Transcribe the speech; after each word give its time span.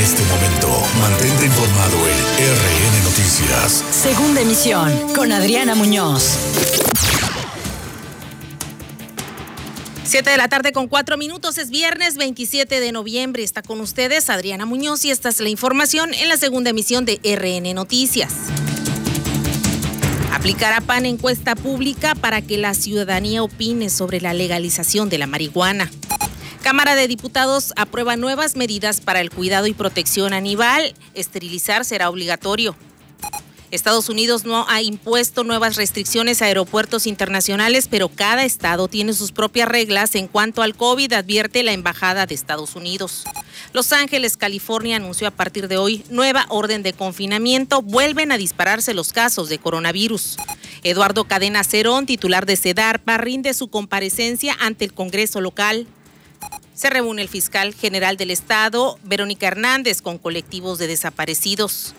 este 0.00 0.22
momento, 0.24 0.68
mantente 0.98 1.44
informado 1.44 1.96
en 2.08 2.16
RN 2.56 3.04
Noticias. 3.04 3.84
Segunda 3.90 4.40
emisión 4.40 4.90
con 5.14 5.30
Adriana 5.30 5.74
Muñoz. 5.74 6.38
Siete 10.04 10.30
de 10.30 10.38
la 10.38 10.48
tarde 10.48 10.72
con 10.72 10.88
cuatro 10.88 11.18
minutos, 11.18 11.58
es 11.58 11.68
viernes 11.68 12.16
27 12.16 12.80
de 12.80 12.92
noviembre. 12.92 13.42
Está 13.42 13.60
con 13.60 13.80
ustedes 13.80 14.30
Adriana 14.30 14.64
Muñoz 14.64 15.04
y 15.04 15.10
esta 15.10 15.28
es 15.28 15.38
la 15.38 15.50
información 15.50 16.14
en 16.14 16.30
la 16.30 16.38
segunda 16.38 16.70
emisión 16.70 17.04
de 17.04 17.20
RN 17.22 17.74
Noticias. 17.74 18.32
Aplicará 20.32 20.80
PAN 20.80 21.04
encuesta 21.04 21.54
pública 21.54 22.14
para 22.14 22.40
que 22.40 22.56
la 22.56 22.72
ciudadanía 22.72 23.42
opine 23.42 23.90
sobre 23.90 24.22
la 24.22 24.32
legalización 24.32 25.10
de 25.10 25.18
la 25.18 25.26
marihuana. 25.26 25.90
Cámara 26.62 26.94
de 26.94 27.08
Diputados 27.08 27.72
aprueba 27.76 28.16
nuevas 28.16 28.54
medidas 28.54 29.00
para 29.00 29.20
el 29.20 29.30
cuidado 29.30 29.66
y 29.66 29.72
protección 29.72 30.34
animal. 30.34 30.94
Esterilizar 31.14 31.86
será 31.86 32.10
obligatorio. 32.10 32.76
Estados 33.70 34.08
Unidos 34.08 34.44
no 34.44 34.66
ha 34.68 34.82
impuesto 34.82 35.42
nuevas 35.42 35.76
restricciones 35.76 36.42
a 36.42 36.46
aeropuertos 36.46 37.06
internacionales, 37.06 37.86
pero 37.88 38.08
cada 38.08 38.44
estado 38.44 38.88
tiene 38.88 39.12
sus 39.14 39.32
propias 39.32 39.68
reglas 39.68 40.14
en 40.16 40.26
cuanto 40.26 40.62
al 40.62 40.74
COVID, 40.74 41.12
advierte 41.12 41.62
la 41.62 41.72
Embajada 41.72 42.26
de 42.26 42.34
Estados 42.34 42.74
Unidos. 42.74 43.24
Los 43.72 43.92
Ángeles, 43.92 44.36
California, 44.36 44.96
anunció 44.96 45.28
a 45.28 45.30
partir 45.30 45.66
de 45.66 45.76
hoy 45.76 46.04
nueva 46.10 46.46
orden 46.50 46.82
de 46.82 46.92
confinamiento. 46.92 47.80
Vuelven 47.80 48.32
a 48.32 48.38
dispararse 48.38 48.92
los 48.92 49.12
casos 49.12 49.48
de 49.48 49.58
coronavirus. 49.58 50.36
Eduardo 50.82 51.24
Cadena 51.24 51.64
Cerón, 51.64 52.06
titular 52.06 52.46
de 52.46 52.56
CEDARPA, 52.56 53.18
rinde 53.18 53.54
su 53.54 53.68
comparecencia 53.68 54.56
ante 54.60 54.84
el 54.84 54.92
Congreso 54.92 55.40
local. 55.40 55.86
Se 56.80 56.88
reúne 56.88 57.20
el 57.20 57.28
fiscal 57.28 57.74
general 57.74 58.16
del 58.16 58.30
Estado, 58.30 58.98
Verónica 59.04 59.48
Hernández, 59.48 60.00
con 60.00 60.16
colectivos 60.16 60.78
de 60.78 60.86
desaparecidos. 60.86 61.94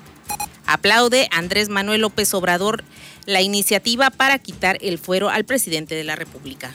Aplaude 0.66 1.28
Andrés 1.30 1.70
Manuel 1.70 2.02
López 2.02 2.34
Obrador 2.34 2.84
la 3.28 3.44
iniciativa 3.44 4.10
para 4.10 4.40
quitar 4.40 4.80
el 4.82 4.98
fuero 4.98 5.30
al 5.30 5.46
presidente 5.46 5.94
de 5.94 6.04
la 6.04 6.16
República. 6.16 6.74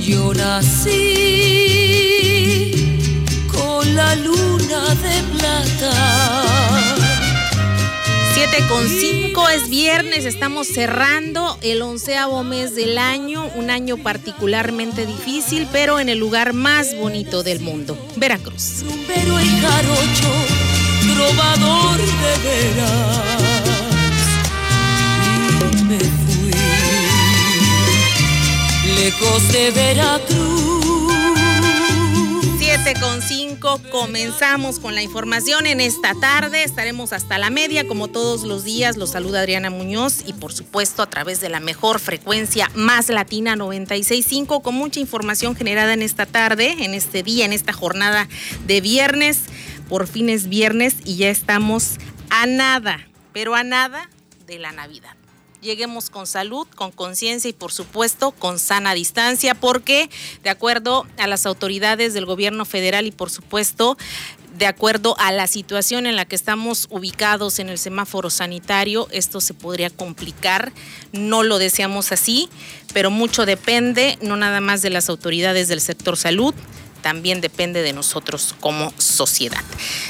Yo 0.00 0.34
nací 0.34 1.89
la 4.00 4.14
luna 4.16 4.80
de 5.04 5.22
plata. 5.36 5.92
Con 8.68 8.86
5 8.88 9.48
es 9.48 9.70
viernes, 9.70 10.24
estamos 10.26 10.68
cerrando 10.68 11.58
el 11.62 11.82
onceavo 11.82 12.44
mes 12.44 12.76
del 12.76 12.98
año, 12.98 13.50
un 13.56 13.70
año 13.70 13.96
particularmente 13.96 15.06
difícil, 15.06 15.66
pero 15.72 15.98
en 15.98 16.08
el 16.08 16.18
lugar 16.18 16.52
más 16.52 16.94
bonito 16.96 17.42
del 17.42 17.60
mundo, 17.60 17.98
Veracruz. 18.16 18.84
Pero 19.08 19.38
el 19.38 19.50
jarocho, 19.60 20.32
trovador 21.14 21.98
de 21.98 22.34
veras, 22.44 23.22
y 25.26 25.82
me 25.84 25.98
fui 25.98 26.52
lejos 29.02 29.52
de 29.52 29.70
Veracruz. 29.72 30.60
Con 33.00 33.20
5 33.22 33.49
comenzamos 33.60 34.78
con 34.78 34.94
la 34.94 35.02
información 35.02 35.66
en 35.66 35.80
esta 35.80 36.14
tarde. 36.14 36.64
Estaremos 36.64 37.12
hasta 37.12 37.38
la 37.38 37.50
media, 37.50 37.86
como 37.86 38.08
todos 38.08 38.42
los 38.42 38.64
días. 38.64 38.96
Los 38.96 39.10
saluda 39.10 39.40
Adriana 39.40 39.70
Muñoz 39.70 40.22
y, 40.26 40.32
por 40.32 40.52
supuesto, 40.52 41.02
a 41.02 41.10
través 41.10 41.40
de 41.40 41.50
la 41.50 41.60
mejor 41.60 42.00
frecuencia 42.00 42.70
más 42.74 43.08
latina 43.08 43.56
96.5, 43.56 44.62
con 44.62 44.74
mucha 44.74 45.00
información 45.00 45.54
generada 45.54 45.92
en 45.92 46.02
esta 46.02 46.26
tarde, 46.26 46.84
en 46.84 46.94
este 46.94 47.22
día, 47.22 47.44
en 47.44 47.52
esta 47.52 47.72
jornada 47.72 48.28
de 48.66 48.80
viernes. 48.80 49.42
Por 49.88 50.06
fin 50.06 50.28
es 50.28 50.48
viernes 50.48 50.96
y 51.04 51.16
ya 51.16 51.30
estamos 51.30 51.98
a 52.30 52.46
nada, 52.46 53.06
pero 53.32 53.54
a 53.54 53.62
nada 53.62 54.08
de 54.46 54.58
la 54.58 54.72
Navidad 54.72 55.19
lleguemos 55.60 56.10
con 56.10 56.26
salud, 56.26 56.66
con 56.74 56.90
conciencia 56.90 57.48
y 57.48 57.52
por 57.52 57.72
supuesto 57.72 58.30
con 58.32 58.58
sana 58.58 58.94
distancia, 58.94 59.54
porque 59.54 60.10
de 60.42 60.50
acuerdo 60.50 61.06
a 61.18 61.26
las 61.26 61.46
autoridades 61.46 62.14
del 62.14 62.26
gobierno 62.26 62.64
federal 62.64 63.06
y 63.06 63.10
por 63.10 63.30
supuesto 63.30 63.96
de 64.56 64.66
acuerdo 64.66 65.16
a 65.18 65.32
la 65.32 65.46
situación 65.46 66.06
en 66.06 66.16
la 66.16 66.24
que 66.24 66.36
estamos 66.36 66.86
ubicados 66.90 67.58
en 67.60 67.68
el 67.68 67.78
semáforo 67.78 68.30
sanitario, 68.30 69.08
esto 69.10 69.40
se 69.40 69.54
podría 69.54 69.90
complicar. 69.90 70.72
No 71.12 71.42
lo 71.42 71.58
deseamos 71.58 72.12
así, 72.12 72.48
pero 72.92 73.10
mucho 73.10 73.46
depende, 73.46 74.18
no 74.20 74.36
nada 74.36 74.60
más 74.60 74.82
de 74.82 74.90
las 74.90 75.08
autoridades 75.08 75.68
del 75.68 75.80
sector 75.80 76.16
salud, 76.16 76.54
también 77.02 77.40
depende 77.40 77.82
de 77.82 77.92
nosotros 77.92 78.54
como 78.60 78.92
sociedad. 78.98 79.62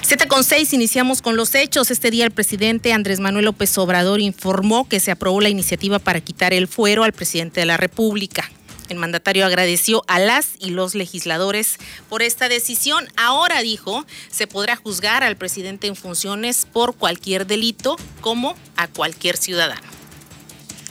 Z 0.03 0.27
con 0.29 0.45
6 0.45 0.73
iniciamos 0.73 1.23
con 1.23 1.37
los 1.37 1.55
hechos. 1.55 1.91
Este 1.91 2.11
día 2.11 2.25
el 2.25 2.31
presidente 2.31 2.93
Andrés 2.93 3.21
Manuel 3.21 3.47
López 3.47 3.77
Obrador 3.79 4.21
informó 4.21 4.89
que 4.89 5.01
se 5.01 5.11
aprobó 5.11 5.41
la 5.41 5.49
iniciativa 5.49 5.99
para 5.99 6.21
quitar 6.21 6.53
el 6.53 6.69
fuero 6.69 7.05
al 7.05 7.13
presidente 7.13 7.61
de 7.61 7.67
la 7.67 7.77
República. 7.77 8.51
El 8.91 8.97
mandatario 8.97 9.47
agradeció 9.47 10.03
a 10.09 10.19
las 10.19 10.49
y 10.59 10.71
los 10.71 10.97
legisladores 10.97 11.79
por 12.09 12.23
esta 12.23 12.49
decisión. 12.49 13.07
Ahora, 13.17 13.63
dijo, 13.63 14.05
se 14.33 14.49
podrá 14.49 14.75
juzgar 14.75 15.23
al 15.23 15.37
presidente 15.37 15.87
en 15.87 15.95
funciones 15.95 16.67
por 16.71 16.97
cualquier 16.97 17.47
delito 17.47 17.97
como 18.21 18.57
a 18.77 18.89
cualquier 18.89 19.37
ciudadano. 19.37 19.87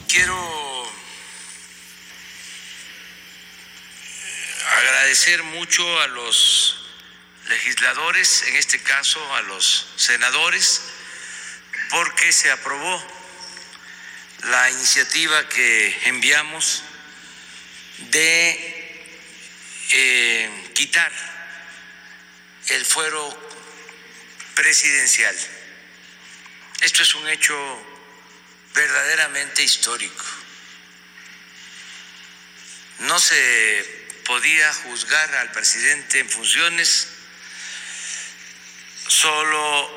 Quiero 0.08 0.34
agradecer 4.78 5.44
mucho 5.44 6.02
a 6.02 6.08
los 6.08 6.78
legisladores, 7.48 8.44
en 8.48 8.56
este 8.56 8.82
caso 8.82 9.36
a 9.36 9.42
los 9.44 9.88
senadores, 9.96 10.82
porque 11.90 12.32
se 12.32 12.52
aprobó 12.52 13.04
la 14.44 14.70
iniciativa 14.70 15.50
que 15.50 16.00
enviamos 16.06 16.84
de 18.12 19.10
eh, 19.92 20.72
quitar 20.76 21.12
el 22.68 22.86
fuero 22.86 23.52
presidencial. 24.56 25.36
Esto 26.82 27.04
es 27.04 27.16
un 27.16 27.28
hecho 27.28 27.56
verdaderamente 28.74 29.64
histórico. 29.64 30.26
No 33.00 33.20
se 33.20 33.99
podía 34.30 34.72
juzgar 34.84 35.36
al 35.38 35.52
presidente 35.52 36.20
en 36.20 36.30
funciones 36.30 37.08
solo 39.08 39.90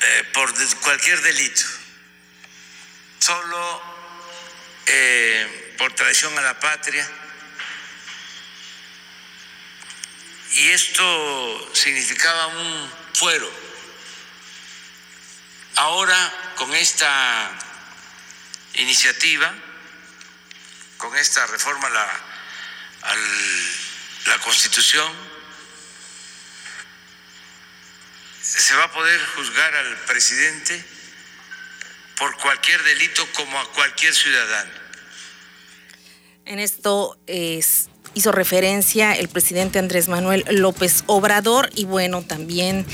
eh, 0.00 0.24
por 0.32 0.50
cualquier 0.78 1.20
delito, 1.20 1.62
solo 3.18 3.82
eh, 4.86 5.74
por 5.76 5.92
traición 5.92 6.38
a 6.38 6.40
la 6.40 6.58
patria. 6.58 7.06
Y 10.52 10.70
esto 10.70 11.70
significaba 11.74 12.46
un 12.46 12.92
fuero. 13.12 13.52
Ahora, 15.76 16.54
con 16.56 16.74
esta 16.74 17.50
iniciativa, 18.72 19.54
con 20.96 21.14
esta 21.18 21.46
reforma 21.46 21.88
a 21.88 21.90
la 21.90 22.29
a 23.02 23.14
la 24.26 24.38
Constitución, 24.38 25.10
se 28.42 28.74
va 28.74 28.84
a 28.84 28.92
poder 28.92 29.20
juzgar 29.36 29.74
al 29.74 29.96
presidente 30.04 30.84
por 32.16 32.36
cualquier 32.36 32.82
delito 32.82 33.26
como 33.32 33.58
a 33.58 33.72
cualquier 33.72 34.14
ciudadano. 34.14 34.70
En 36.44 36.58
esto 36.58 37.18
es 37.26 37.88
hizo 38.14 38.32
referencia 38.32 39.12
el 39.12 39.28
presidente 39.28 39.78
Andrés 39.78 40.08
Manuel 40.08 40.44
López 40.50 41.04
Obrador 41.06 41.70
y 41.74 41.84
bueno, 41.84 42.22
también 42.22 42.84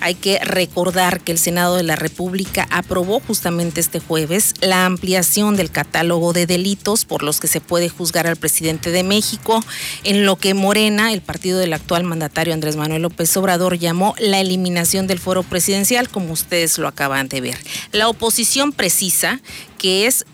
hay 0.00 0.14
que 0.14 0.38
recordar 0.40 1.20
que 1.20 1.32
el 1.32 1.38
Senado 1.38 1.76
de 1.76 1.82
la 1.82 1.96
República 1.96 2.66
aprobó 2.70 3.20
justamente 3.20 3.80
este 3.80 4.00
jueves 4.00 4.54
la 4.60 4.84
ampliación 4.84 5.56
del 5.56 5.70
catálogo 5.70 6.32
de 6.32 6.46
delitos 6.46 7.04
por 7.04 7.22
los 7.22 7.40
que 7.40 7.48
se 7.48 7.60
puede 7.60 7.88
juzgar 7.88 8.26
al 8.26 8.36
presidente 8.36 8.90
de 8.90 9.02
México, 9.02 9.64
en 10.04 10.26
lo 10.26 10.36
que 10.36 10.54
Morena, 10.54 11.12
el 11.12 11.22
partido 11.22 11.58
del 11.58 11.72
actual 11.72 12.04
mandatario 12.04 12.54
Andrés 12.54 12.76
Manuel 12.76 13.02
López 13.02 13.36
Obrador, 13.36 13.78
llamó 13.78 14.14
la 14.18 14.40
eliminación 14.40 15.06
del 15.06 15.18
foro 15.18 15.42
presidencial, 15.42 16.08
como 16.08 16.32
ustedes 16.32 16.78
lo 16.78 16.88
acaban 16.88 17.28
de 17.28 17.40
ver. 17.40 17.58
La 17.92 18.08
oposición 18.08 18.72
precisa 18.72 19.40
que 19.78 20.06
es 20.06 20.26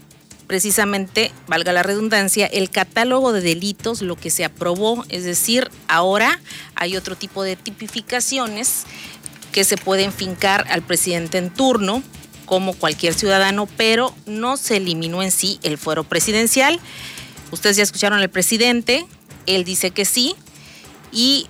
precisamente, 0.53 1.33
valga 1.47 1.73
la 1.73 1.83
redundancia, 1.83 2.45
el 2.45 2.69
catálogo 2.69 3.33
de 3.33 3.41
delitos, 3.41 4.03
lo 4.03 4.17
que 4.17 4.29
se 4.29 4.45
aprobó, 4.45 5.03
es 5.09 5.25
decir, 5.25 5.71
ahora 5.89 6.39
hay 6.75 6.95
otro 6.95 7.17
tipo 7.17 7.43
de 7.43 7.57
tipificaciones 7.57 8.83
que 9.51 9.65
se 9.65 9.79
pueden 9.79 10.13
fincar 10.13 10.67
al 10.69 10.83
presidente 10.83 11.39
en 11.39 11.49
turno 11.49 12.03
como 12.45 12.75
cualquier 12.75 13.15
ciudadano, 13.15 13.67
pero 13.79 14.15
no 14.27 14.59
se 14.59 14.77
eliminó 14.77 15.23
en 15.23 15.31
sí 15.31 15.59
el 15.63 15.79
fuero 15.79 16.05
presidencial. 16.05 16.79
Ustedes 17.51 17.79
ya 17.79 17.83
escucharon 17.85 18.19
al 18.19 18.29
presidente, 18.29 19.07
él 19.47 19.65
dice 19.65 19.91
que 19.91 20.05
sí, 20.05 20.37
y 21.13 21.47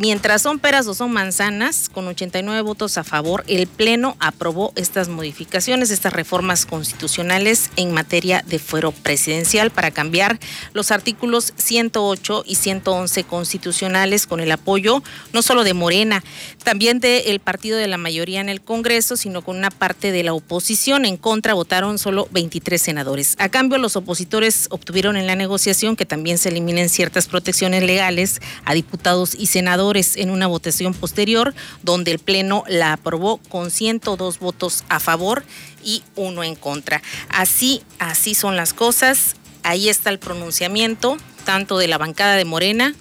Mientras 0.00 0.42
son 0.42 0.60
peras 0.60 0.86
o 0.86 0.94
son 0.94 1.10
manzanas, 1.10 1.88
con 1.88 2.06
89 2.06 2.60
votos 2.60 2.96
a 2.98 3.02
favor, 3.02 3.42
el 3.48 3.66
Pleno 3.66 4.16
aprobó 4.20 4.72
estas 4.76 5.08
modificaciones, 5.08 5.90
estas 5.90 6.12
reformas 6.12 6.66
constitucionales 6.66 7.70
en 7.74 7.90
materia 7.90 8.44
de 8.46 8.60
fuero 8.60 8.92
presidencial 8.92 9.72
para 9.72 9.90
cambiar 9.90 10.38
los 10.72 10.92
artículos 10.92 11.52
108 11.56 12.44
y 12.46 12.54
111 12.54 13.24
constitucionales 13.24 14.28
con 14.28 14.38
el 14.38 14.52
apoyo 14.52 15.02
no 15.32 15.42
solo 15.42 15.64
de 15.64 15.74
Morena, 15.74 16.22
también 16.62 17.00
del 17.00 17.40
partido 17.40 17.76
de 17.76 17.88
la 17.88 17.98
mayoría 17.98 18.40
en 18.40 18.48
el 18.48 18.60
Congreso, 18.60 19.16
sino 19.16 19.42
con 19.42 19.56
una 19.56 19.72
parte 19.72 20.12
de 20.12 20.22
la 20.22 20.32
oposición. 20.32 21.06
En 21.06 21.16
contra 21.16 21.54
votaron 21.54 21.98
solo 21.98 22.28
23 22.30 22.80
senadores. 22.80 23.34
A 23.38 23.48
cambio, 23.48 23.78
los 23.78 23.96
opositores 23.96 24.68
obtuvieron 24.70 25.16
en 25.16 25.26
la 25.26 25.34
negociación 25.34 25.96
que 25.96 26.06
también 26.06 26.38
se 26.38 26.50
eliminen 26.50 26.88
ciertas 26.88 27.26
protecciones 27.26 27.82
legales 27.82 28.40
a 28.64 28.74
diputados 28.74 29.34
y 29.34 29.46
senadores 29.46 29.87
en 29.96 30.30
una 30.30 30.46
votación 30.46 30.94
posterior, 30.94 31.54
donde 31.82 32.10
el 32.10 32.18
Pleno 32.18 32.64
la 32.68 32.92
aprobó 32.92 33.38
con 33.48 33.70
102 33.70 34.38
votos 34.38 34.84
a 34.88 35.00
favor 35.00 35.44
y 35.82 36.02
uno 36.16 36.44
en 36.44 36.54
contra. 36.54 37.02
Así, 37.28 37.82
así 37.98 38.34
son 38.34 38.56
las 38.56 38.74
cosas. 38.74 39.36
Ahí 39.62 39.88
está 39.88 40.10
el 40.10 40.18
pronunciamiento, 40.18 41.16
tanto 41.44 41.78
de 41.78 41.88
la 41.88 41.98
bancada 41.98 42.36
de 42.36 42.44
Morena, 42.44 42.94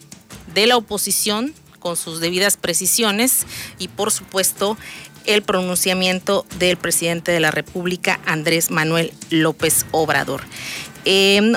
de 0.54 0.68
la 0.68 0.78
oposición, 0.78 1.54
con 1.80 1.96
sus 1.96 2.20
debidas 2.20 2.58
precisiones, 2.58 3.46
y 3.78 3.88
por 3.88 4.12
supuesto 4.12 4.78
el 5.26 5.44
pronunciamiento 5.44 6.46
del 6.58 6.78
presidente 6.78 7.32
de 7.32 7.40
la 7.40 7.52
República, 7.52 8.20
Andrés 8.26 8.72
Manuel 8.72 9.14
López 9.30 9.86
Obrador. 9.92 10.44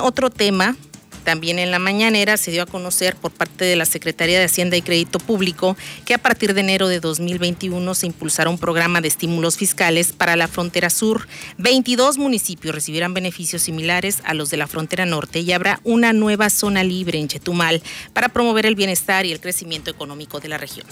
otro 0.03 0.31
tema 0.31 0.77
también 1.21 1.59
en 1.59 1.71
la 1.71 1.79
mañanera 1.79 2.37
se 2.37 2.51
dio 2.51 2.63
a 2.63 2.67
conocer 2.67 3.17
por 3.17 3.31
parte 3.31 3.65
de 3.65 3.77
la 3.77 3.85
Secretaría 3.85 4.39
de 4.39 4.47
Hacienda 4.47 4.77
y 4.77 4.83
Crédito 4.83 5.19
Público 5.19 5.77
que 6.05 6.15
a 6.15 6.19
partir 6.19 6.55
de 6.55 6.61
enero 6.61 6.89
de 6.89 7.01
2021 7.01 7.95
se 7.95 8.07
impulsará 8.07 8.51
un 8.51 8.59
programa 8.59 9.01
de 9.01 9.09
estímulos 9.09 9.57
fiscales 9.57 10.13
para 10.13 10.37
la 10.37 10.49
frontera 10.49 10.91
sur. 10.91 11.29
22 11.59 12.19
municipios 12.19 12.75
recibirán 12.75 13.15
beneficios 13.15 13.63
similares 13.63 14.19
a 14.25 14.35
los 14.35 14.51
de 14.51 14.57
la 14.57 14.67
frontera 14.67 15.07
norte 15.07 15.41
y 15.41 15.53
habrá 15.53 15.81
una 15.85 16.13
nueva 16.13 16.51
zona 16.51 16.85
libre 16.85 17.19
en 17.19 17.29
Chetumal 17.29 17.83
para 18.13 18.29
promover 18.29 18.67
el 18.67 18.75
bienestar 18.75 19.27
y 19.27 19.33
el 19.33 19.41
crecimiento 19.41 19.91
económico 19.91 20.41
de 20.41 20.49
la 20.49 20.59
región. 20.59 20.87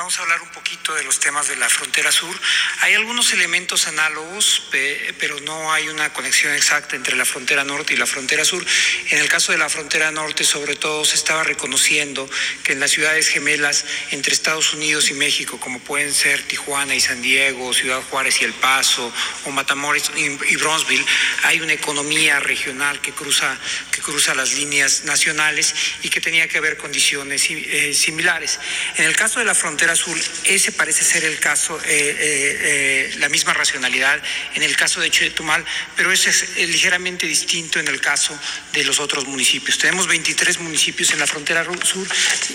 Vamos 0.00 0.18
a 0.18 0.22
hablar 0.22 0.40
un 0.40 0.48
poquito 0.48 0.94
de 0.94 1.04
los 1.04 1.20
temas 1.20 1.48
de 1.48 1.56
la 1.56 1.68
frontera 1.68 2.10
sur. 2.10 2.34
Hay 2.80 2.94
algunos 2.94 3.34
elementos 3.34 3.86
análogos, 3.86 4.62
pero 4.70 5.38
no 5.40 5.74
hay 5.74 5.90
una 5.90 6.10
conexión 6.14 6.54
exacta 6.54 6.96
entre 6.96 7.14
la 7.16 7.26
frontera 7.26 7.64
norte 7.64 7.92
y 7.92 7.98
la 7.98 8.06
frontera 8.06 8.46
sur. 8.46 8.64
En 9.10 9.18
el 9.18 9.28
caso 9.28 9.52
de 9.52 9.58
la 9.58 9.68
frontera 9.68 10.10
norte, 10.10 10.44
sobre 10.44 10.74
todo, 10.74 11.04
se 11.04 11.16
estaba 11.16 11.44
reconociendo 11.44 12.30
que 12.64 12.72
en 12.72 12.80
las 12.80 12.92
ciudades 12.92 13.28
gemelas 13.28 13.84
entre 14.10 14.32
Estados 14.32 14.72
Unidos 14.72 15.10
y 15.10 15.12
México, 15.12 15.60
como 15.60 15.80
pueden 15.80 16.14
ser 16.14 16.44
Tijuana 16.44 16.94
y 16.94 17.00
San 17.00 17.20
Diego, 17.20 17.74
Ciudad 17.74 18.00
Juárez 18.08 18.40
y 18.40 18.46
El 18.46 18.54
Paso, 18.54 19.12
o 19.44 19.50
Matamoros 19.50 20.10
y 20.16 20.56
Bronzeville, 20.56 21.04
hay 21.42 21.60
una 21.60 21.74
economía 21.74 22.40
regional 22.40 23.02
que 23.02 23.12
cruza, 23.12 23.54
que 23.92 24.00
cruza 24.00 24.34
las 24.34 24.54
líneas 24.54 25.04
nacionales 25.04 25.74
y 26.02 26.08
que 26.08 26.22
tenía 26.22 26.48
que 26.48 26.56
haber 26.56 26.78
condiciones 26.78 27.44
eh, 27.50 27.92
similares. 27.92 28.58
En 28.96 29.04
el 29.04 29.14
caso 29.14 29.40
de 29.40 29.44
la 29.44 29.54
frontera 29.54 29.89
azul, 29.90 30.20
ese 30.44 30.72
parece 30.72 31.04
ser 31.04 31.24
el 31.24 31.38
caso, 31.38 31.78
eh, 31.80 31.86
eh, 31.88 32.58
eh, 32.60 33.14
la 33.18 33.28
misma 33.28 33.52
racionalidad 33.52 34.20
en 34.54 34.62
el 34.62 34.76
caso 34.76 35.00
de 35.00 35.10
Chetumal, 35.10 35.64
pero 35.96 36.12
ese 36.12 36.30
es 36.30 36.56
ligeramente 36.68 37.26
distinto 37.26 37.78
en 37.78 37.88
el 37.88 38.00
caso 38.00 38.38
de 38.72 38.84
los 38.84 39.00
otros 39.00 39.26
municipios. 39.26 39.78
Tenemos 39.78 40.06
23 40.06 40.60
municipios 40.60 41.12
en 41.12 41.18
la 41.18 41.26
frontera 41.26 41.64
sur 41.84 42.06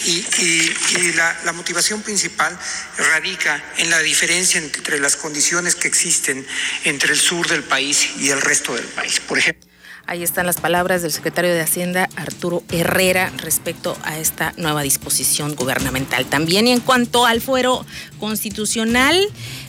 y, 0.05 1.13
la, 1.13 1.39
la 1.45 1.53
motivación 1.53 2.01
principal 2.01 2.57
radica 2.97 3.63
en 3.77 3.89
la 3.89 3.99
diferencia 3.99 4.59
entre 4.59 4.99
las 4.99 5.15
condiciones 5.15 5.75
que 5.75 5.87
existen 5.87 6.45
entre 6.83 7.13
el 7.13 7.19
sur 7.19 7.47
del 7.47 7.63
país 7.63 8.09
y 8.19 8.29
el 8.29 8.41
resto 8.41 8.73
del 8.75 8.85
país. 8.85 9.19
Por 9.19 9.37
ejemplo, 9.37 9.74
Ahí 10.07 10.21
están 10.21 10.45
las 10.45 10.61
palabras 10.61 11.01
del 11.01 11.11
secretario 11.11 11.51
de 11.51 11.61
Hacienda, 11.61 12.07
Arturo 12.15 12.61
Herrera, 12.69 13.31
respecto 13.37 13.97
a 14.03 14.19
esta 14.19 14.53
nueva 14.55 14.83
disposición 14.83 15.55
gubernamental. 15.55 16.27
También 16.27 16.67
y 16.67 16.73
en 16.73 16.79
cuanto 16.79 17.25
al 17.25 17.41
fuero 17.41 17.83
constitucional, 18.19 19.19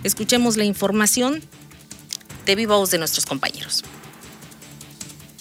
escuchemos 0.04 0.58
la 0.58 0.64
información 0.64 1.42
de 2.44 2.54
viva 2.54 2.76
voz 2.76 2.90
de 2.90 2.98
nuestros 2.98 3.24
compañeros. 3.24 3.82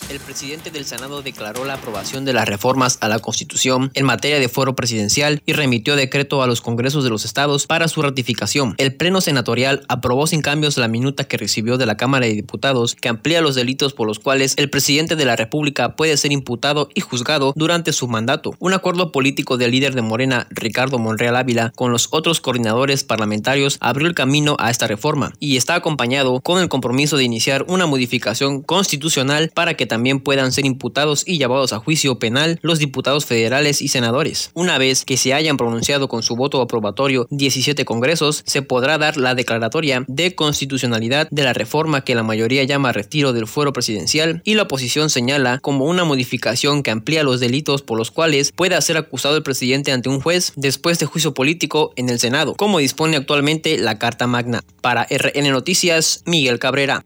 El 0.07 0.19
presidente 0.19 0.69
del 0.69 0.85
Senado 0.85 1.23
declaró 1.23 1.65
la 1.65 1.73
aprobación 1.73 2.25
de 2.25 2.33
las 2.33 2.47
reformas 2.47 2.99
a 3.01 3.07
la 3.07 3.17
Constitución 3.17 3.89
en 3.95 4.05
materia 4.05 4.39
de 4.39 4.49
fuero 4.49 4.75
presidencial 4.75 5.41
y 5.47 5.53
remitió 5.53 5.95
decreto 5.95 6.43
a 6.43 6.47
los 6.47 6.61
congresos 6.61 7.03
de 7.03 7.09
los 7.09 7.25
estados 7.25 7.65
para 7.65 7.87
su 7.87 8.03
ratificación. 8.03 8.75
El 8.77 8.95
Pleno 8.95 9.19
Senatorial 9.19 9.83
aprobó 9.87 10.27
sin 10.27 10.43
cambios 10.43 10.77
la 10.77 10.87
minuta 10.87 11.23
que 11.23 11.37
recibió 11.37 11.79
de 11.79 11.87
la 11.87 11.97
Cámara 11.97 12.27
de 12.27 12.33
Diputados 12.33 12.93
que 12.93 13.09
amplía 13.09 13.41
los 13.41 13.55
delitos 13.55 13.93
por 13.93 14.05
los 14.05 14.19
cuales 14.19 14.53
el 14.57 14.69
presidente 14.69 15.15
de 15.15 15.25
la 15.25 15.35
República 15.35 15.95
puede 15.95 16.17
ser 16.17 16.31
imputado 16.31 16.87
y 16.93 17.01
juzgado 17.01 17.53
durante 17.55 17.91
su 17.91 18.07
mandato. 18.07 18.53
Un 18.59 18.73
acuerdo 18.73 19.11
político 19.11 19.57
del 19.57 19.71
líder 19.71 19.95
de 19.95 20.03
Morena, 20.03 20.45
Ricardo 20.51 20.99
Monreal 20.99 21.35
Ávila, 21.35 21.71
con 21.75 21.91
los 21.91 22.09
otros 22.11 22.41
coordinadores 22.41 23.03
parlamentarios 23.03 23.79
abrió 23.81 24.07
el 24.07 24.13
camino 24.13 24.55
a 24.59 24.69
esta 24.69 24.85
reforma 24.85 25.33
y 25.39 25.57
está 25.57 25.73
acompañado 25.73 26.41
con 26.41 26.61
el 26.61 26.69
compromiso 26.69 27.17
de 27.17 27.23
iniciar 27.23 27.65
una 27.67 27.87
modificación 27.87 28.61
constitucional 28.61 29.51
para 29.55 29.73
que 29.73 29.87
también 29.87 29.94
puedan 30.21 30.51
ser 30.51 30.65
imputados 30.65 31.23
y 31.25 31.37
llevados 31.37 31.73
a 31.73 31.79
juicio 31.79 32.19
penal 32.19 32.59
los 32.61 32.79
diputados 32.79 33.25
federales 33.25 33.81
y 33.81 33.87
senadores. 33.87 34.51
Una 34.53 34.77
vez 34.77 35.05
que 35.05 35.17
se 35.17 35.33
hayan 35.33 35.57
pronunciado 35.57 36.07
con 36.07 36.23
su 36.23 36.35
voto 36.35 36.61
aprobatorio 36.61 37.27
17 37.31 37.85
congresos, 37.85 38.43
se 38.45 38.61
podrá 38.61 38.97
dar 38.97 39.17
la 39.17 39.35
declaratoria 39.35 40.05
de 40.07 40.35
constitucionalidad 40.35 41.27
de 41.31 41.43
la 41.43 41.53
reforma 41.53 42.01
que 42.01 42.15
la 42.15 42.23
mayoría 42.23 42.63
llama 42.63 42.91
retiro 42.91 43.33
del 43.33 43.47
fuero 43.47 43.73
presidencial 43.73 44.41
y 44.43 44.55
la 44.55 44.63
oposición 44.63 45.09
señala 45.09 45.59
como 45.59 45.85
una 45.85 46.03
modificación 46.03 46.83
que 46.83 46.91
amplía 46.91 47.23
los 47.23 47.39
delitos 47.39 47.81
por 47.81 47.97
los 47.97 48.11
cuales 48.11 48.51
pueda 48.51 48.79
ser 48.81 48.97
acusado 48.97 49.37
el 49.37 49.43
presidente 49.43 49.91
ante 49.91 50.09
un 50.09 50.21
juez 50.21 50.53
después 50.55 50.99
de 50.99 51.05
juicio 51.05 51.33
político 51.33 51.91
en 51.95 52.09
el 52.09 52.19
Senado, 52.19 52.55
como 52.55 52.79
dispone 52.79 53.17
actualmente 53.17 53.77
la 53.77 53.97
Carta 53.97 54.27
Magna. 54.27 54.63
Para 54.81 55.07
RN 55.09 55.49
Noticias, 55.51 56.23
Miguel 56.25 56.59
Cabrera. 56.59 57.03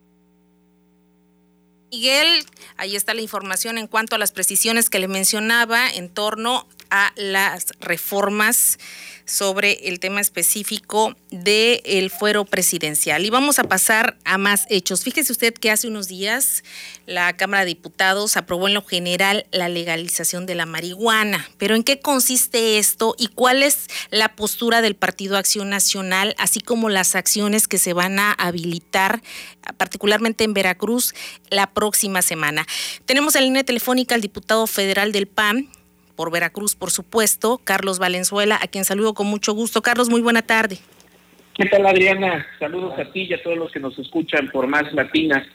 Miguel, 1.92 2.46
ahí 2.78 2.96
está 2.96 3.14
la 3.14 3.22
información 3.22 3.78
en 3.78 3.88
cuanto 3.88 4.16
a 4.16 4.20
las 4.20 4.32
precisiones 4.32 4.90
que 4.90 5.00
le 5.00 5.08
mencionaba 5.08 5.90
en 5.90 6.10
torno 6.10 6.68
a 6.90 7.12
las 7.16 7.68
reformas 7.80 8.78
sobre 9.30 9.88
el 9.88 10.00
tema 10.00 10.22
específico 10.22 11.16
del 11.30 12.10
fuero 12.10 12.46
presidencial. 12.46 13.26
Y 13.26 13.30
vamos 13.30 13.60
a 13.60 13.64
pasar 13.64 14.18
a 14.26 14.38
más 14.38 14.66
hechos. 14.70 15.04
Fíjese 15.04 15.32
usted 15.32 15.54
que 15.54 15.72
hace 15.72 15.88
unos 15.88 16.08
días 16.08 16.64
la 17.06 17.36
Cámara 17.38 17.62
de 17.62 17.70
Diputados 17.70 18.38
aprobó 18.38 18.68
en 18.68 18.74
lo 18.74 18.84
general 18.84 19.46
la 19.52 19.70
legalización 19.70 20.46
de 20.46 20.56
la 20.56 20.66
marihuana. 20.66 21.48
Pero 21.58 21.76
¿en 21.76 21.84
qué 21.84 22.00
consiste 22.00 22.80
esto 22.80 23.16
y 23.18 23.28
cuál 23.28 23.62
es 23.62 23.88
la 24.10 24.36
postura 24.36 24.82
del 24.82 24.96
Partido 24.96 25.38
Acción 25.38 25.70
Nacional, 25.70 26.36
así 26.40 26.60
como 26.60 26.90
las 26.90 27.16
acciones 27.16 27.68
que 27.68 27.78
se 27.78 27.94
van 27.94 28.20
a 28.20 28.32
habilitar, 28.32 29.22
particularmente 29.78 30.44
en 30.44 30.54
Veracruz, 30.54 31.14
la 31.50 31.72
próxima 31.72 32.24
semana? 32.24 32.66
Tenemos 33.06 33.36
en 33.36 33.44
línea 33.44 33.64
telefónica 33.64 34.16
al 34.16 34.22
diputado 34.22 34.66
federal 34.66 35.12
del 35.12 35.28
PAN, 35.28 35.70
por 36.20 36.32
Veracruz, 36.32 36.76
por 36.76 36.92
supuesto, 36.92 37.62
Carlos 37.64 37.98
Valenzuela, 37.98 38.60
a 38.62 38.68
quien 38.68 38.84
saludo 38.84 39.14
con 39.14 39.26
mucho 39.26 39.54
gusto. 39.54 39.82
Carlos, 39.82 40.10
muy 40.10 40.20
buena 40.20 40.42
tarde. 40.42 40.78
¿Qué 41.54 41.66
tal, 41.68 41.88
Adriana? 41.88 42.46
Saludos 42.60 43.00
a 43.00 43.10
ti 43.14 43.22
y 43.22 43.34
a 43.34 43.42
todos 43.42 43.58
los 43.58 43.72
que 43.72 43.80
nos 43.80 43.98
escuchan 43.98 44.50
por 44.52 44.68
Más 44.68 44.92
Latina. 44.92 45.48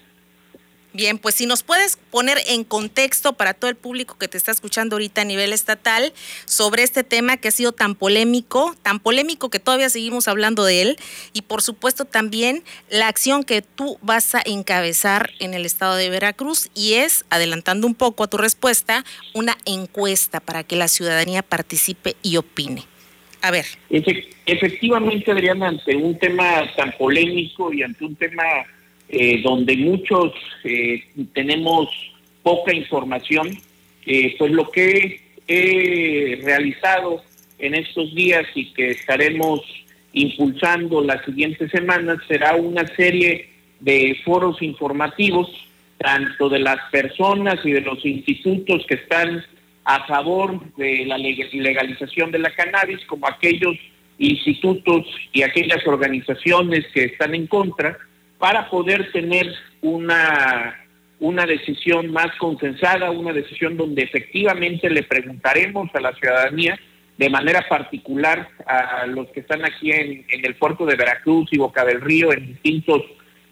Bien, 0.94 1.18
pues 1.18 1.34
si 1.34 1.46
nos 1.46 1.64
puedes 1.64 1.96
poner 2.12 2.38
en 2.46 2.62
contexto 2.62 3.32
para 3.32 3.52
todo 3.52 3.68
el 3.68 3.74
público 3.74 4.16
que 4.16 4.28
te 4.28 4.38
está 4.38 4.52
escuchando 4.52 4.94
ahorita 4.94 5.22
a 5.22 5.24
nivel 5.24 5.52
estatal 5.52 6.12
sobre 6.44 6.84
este 6.84 7.02
tema 7.02 7.36
que 7.36 7.48
ha 7.48 7.50
sido 7.50 7.72
tan 7.72 7.96
polémico, 7.96 8.76
tan 8.84 9.00
polémico 9.00 9.50
que 9.50 9.58
todavía 9.58 9.88
seguimos 9.88 10.28
hablando 10.28 10.64
de 10.64 10.82
él 10.82 10.96
y 11.32 11.42
por 11.42 11.62
supuesto 11.62 12.04
también 12.04 12.62
la 12.90 13.08
acción 13.08 13.42
que 13.42 13.60
tú 13.60 13.98
vas 14.02 14.36
a 14.36 14.42
encabezar 14.46 15.30
en 15.40 15.54
el 15.54 15.66
estado 15.66 15.96
de 15.96 16.10
Veracruz 16.10 16.70
y 16.76 16.94
es, 16.94 17.24
adelantando 17.28 17.88
un 17.88 17.96
poco 17.96 18.22
a 18.22 18.28
tu 18.28 18.36
respuesta, 18.36 19.04
una 19.32 19.58
encuesta 19.64 20.38
para 20.38 20.62
que 20.62 20.76
la 20.76 20.86
ciudadanía 20.86 21.42
participe 21.42 22.14
y 22.22 22.36
opine. 22.36 22.84
A 23.40 23.50
ver. 23.50 23.66
Efectivamente, 24.46 25.32
Adriana, 25.32 25.68
ante 25.68 25.96
un 25.96 26.16
tema 26.20 26.72
tan 26.76 26.92
polémico 26.92 27.72
y 27.72 27.82
ante 27.82 28.04
un 28.04 28.14
tema 28.14 28.44
eh, 29.16 29.42
donde 29.42 29.76
muchos 29.76 30.32
eh, 30.64 31.04
tenemos 31.34 31.88
poca 32.42 32.74
información, 32.74 33.48
eh, 34.06 34.34
pues 34.36 34.50
lo 34.50 34.68
que 34.72 35.20
he 35.46 36.40
realizado 36.42 37.22
en 37.60 37.76
estos 37.76 38.12
días 38.12 38.44
y 38.56 38.72
que 38.72 38.90
estaremos 38.90 39.60
impulsando 40.12 41.00
las 41.00 41.24
siguientes 41.24 41.70
semanas 41.70 42.18
será 42.26 42.56
una 42.56 42.88
serie 42.96 43.50
de 43.78 44.18
foros 44.24 44.60
informativos, 44.62 45.48
tanto 45.98 46.48
de 46.48 46.58
las 46.58 46.78
personas 46.90 47.64
y 47.64 47.70
de 47.70 47.82
los 47.82 48.04
institutos 48.04 48.84
que 48.88 48.94
están 48.94 49.44
a 49.84 50.06
favor 50.06 50.60
de 50.74 51.06
la 51.06 51.18
legalización 51.18 52.32
de 52.32 52.40
la 52.40 52.50
cannabis, 52.50 52.98
como 53.06 53.28
aquellos 53.28 53.76
institutos 54.18 55.06
y 55.32 55.42
aquellas 55.42 55.86
organizaciones 55.86 56.84
que 56.92 57.04
están 57.04 57.34
en 57.36 57.46
contra, 57.46 57.96
para 58.38 58.68
poder 58.68 59.10
tener 59.12 59.52
una, 59.82 60.74
una 61.20 61.46
decisión 61.46 62.10
más 62.12 62.34
consensada, 62.38 63.10
una 63.10 63.32
decisión 63.32 63.76
donde 63.76 64.02
efectivamente 64.02 64.90
le 64.90 65.02
preguntaremos 65.02 65.88
a 65.94 66.00
la 66.00 66.12
ciudadanía 66.14 66.78
de 67.16 67.30
manera 67.30 67.66
particular 67.68 68.48
a 68.66 69.06
los 69.06 69.28
que 69.28 69.40
están 69.40 69.64
aquí 69.64 69.92
en, 69.92 70.24
el 70.28 70.54
puerto 70.56 70.84
de 70.84 70.96
Veracruz 70.96 71.48
y 71.52 71.58
Boca 71.58 71.84
del 71.84 72.00
Río, 72.00 72.32
en 72.32 72.48
distintos 72.48 73.02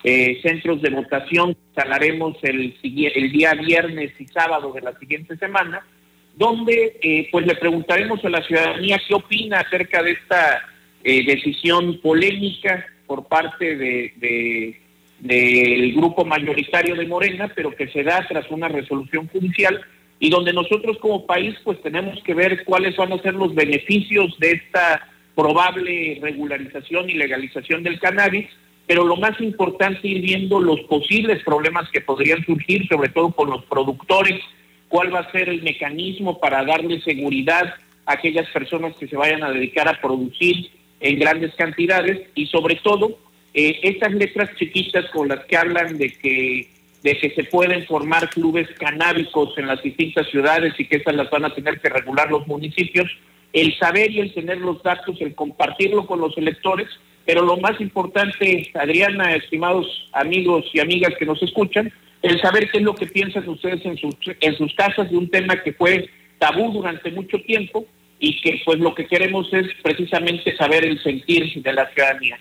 eh, 0.03 0.41
centros 0.43 0.83
de 0.83 0.91
votación, 0.91 1.57
hablaremos 1.77 2.37
el, 2.43 2.77
el 2.83 3.33
día 3.33 3.55
viernes 3.55 4.13
y 4.19 4.27
sábado 4.27 4.73
de 4.73 4.81
la 4.81 4.99
siguiente 4.99 5.37
semana, 5.37 5.87
donde 6.35 6.99
eh, 7.01 7.29
pues 7.31 7.47
le 7.47 7.55
preguntaremos 7.55 8.25
a 8.25 8.31
la 8.31 8.43
ciudadanía 8.43 9.01
qué 9.07 9.15
opina 9.15 9.61
acerca 9.61 10.03
de 10.03 10.13
esta 10.13 10.63
eh, 11.05 11.25
decisión 11.25 12.01
polémica 12.01 12.87
por 13.13 13.27
parte 13.27 13.77
de, 13.77 14.81
del 15.21 15.93
grupo 15.93 16.25
mayoritario 16.25 16.95
de 16.95 17.07
Morena, 17.07 17.53
pero 17.55 17.77
que 17.77 17.89
se 17.89 18.03
da 18.03 18.27
tras 18.27 18.51
una 18.51 18.69
resolución 18.69 19.29
judicial 19.29 19.83
y 20.19 20.31
donde 20.31 20.55
nosotros 20.55 20.97
como 20.97 21.27
país 21.27 21.55
pues 21.63 21.79
tenemos 21.83 22.23
que 22.23 22.33
ver 22.33 22.65
cuáles 22.65 22.97
van 22.97 23.13
a 23.13 23.21
ser 23.21 23.35
los 23.35 23.55
beneficios 23.55 24.35
de 24.39 24.53
esta 24.53 25.07
probable 25.35 26.21
regularización 26.23 27.11
y 27.11 27.15
legalización 27.15 27.83
del 27.83 28.01
cannabis, 28.01 28.47
pero 28.87 29.05
lo 29.05 29.17
más 29.17 29.39
importante 29.43 30.09
ir 30.09 30.23
viendo 30.23 30.59
los 30.59 30.81
posibles 30.85 31.45
problemas 31.45 31.91
que 31.91 32.01
podrían 32.01 32.43
surgir, 32.47 32.89
sobre 32.89 33.11
todo 33.11 33.31
con 33.33 33.51
los 33.51 33.63
productores, 33.67 34.41
cuál 34.89 35.15
va 35.15 35.19
a 35.19 35.33
ser 35.33 35.51
el 35.51 35.61
mecanismo 35.61 36.41
para 36.41 36.65
darle 36.65 37.03
seguridad 37.03 37.75
a 38.07 38.15
aquellas 38.15 38.49
personas 38.49 38.97
que 38.97 39.07
se 39.07 39.17
vayan 39.17 39.43
a 39.43 39.51
dedicar 39.51 39.87
a 39.87 40.01
producir 40.01 40.71
en 41.03 41.19
grandes 41.19 41.55
cantidades 41.55 42.29
y 42.35 42.47
sobre 42.47 42.77
todo 42.77 43.19
eh, 43.53 43.81
estas 43.83 44.13
letras 44.13 44.51
chiquitas 44.57 45.11
con 45.11 45.29
las 45.29 45.45
que 45.45 45.57
hablan 45.57 45.99
de 45.99 46.11
que 46.11 46.69
de 47.03 47.19
que 47.19 47.31
se 47.31 47.45
pueden 47.45 47.85
formar 47.87 48.31
clubes 48.31 48.69
canábicos 48.79 49.59
en 49.59 49.67
las 49.67 49.83
distintas 49.83 50.29
ciudades 50.29 50.73
y 50.79 50.87
que 50.87 50.99
esas 50.99 51.17
las 51.17 51.29
van 51.31 51.45
a 51.45 51.55
tener 51.55 51.81
que 51.81 51.89
regular 51.89 52.31
los 52.31 52.47
municipios, 52.47 53.11
el 53.53 53.77
saber 53.77 54.13
y 54.13 54.21
el 54.21 54.33
tener 54.33 54.59
los 54.59 54.83
datos, 54.85 55.21
el 55.21 55.35
compartirlo 55.35 56.07
con 56.07 56.21
los 56.21 56.39
electores, 56.39 56.89
pero 57.27 57.43
lo 57.43 57.57
más 57.57 57.81
importante, 57.81 58.71
Adriana, 58.75 59.35
estimados 59.35 60.09
amigos 60.13 60.65
y 60.73 60.79
amigas 60.79 61.15
que 61.19 61.27
nos 61.27 61.43
escuchan, 61.43 61.93
el 62.23 62.41
saber 62.41 62.71
qué 62.71 62.79
es 62.79 62.85
lo 62.85 62.95
que 62.95 63.07
piensan 63.07 63.49
ustedes 63.49 63.85
en 63.85 63.97
sus, 63.99 64.15
en 64.41 64.57
sus 64.57 64.73
casas 64.75 65.11
de 65.11 65.17
un 65.17 65.29
tema 65.29 65.61
que 65.61 65.73
fue 65.73 66.09
tabú 66.39 66.73
durante 66.73 67.11
mucho 67.11 67.39
tiempo 67.39 67.85
y 68.25 68.41
que 68.41 68.63
pues 68.65 68.79
lo 68.79 68.95
que 68.95 69.05
queremos 69.09 69.53
es 69.53 69.67
precisamente 69.83 70.57
saber 70.57 70.85
el 70.85 71.03
sentir 71.03 71.61
de 71.61 71.73
la 71.73 71.93
ciudadanía. 71.93 72.39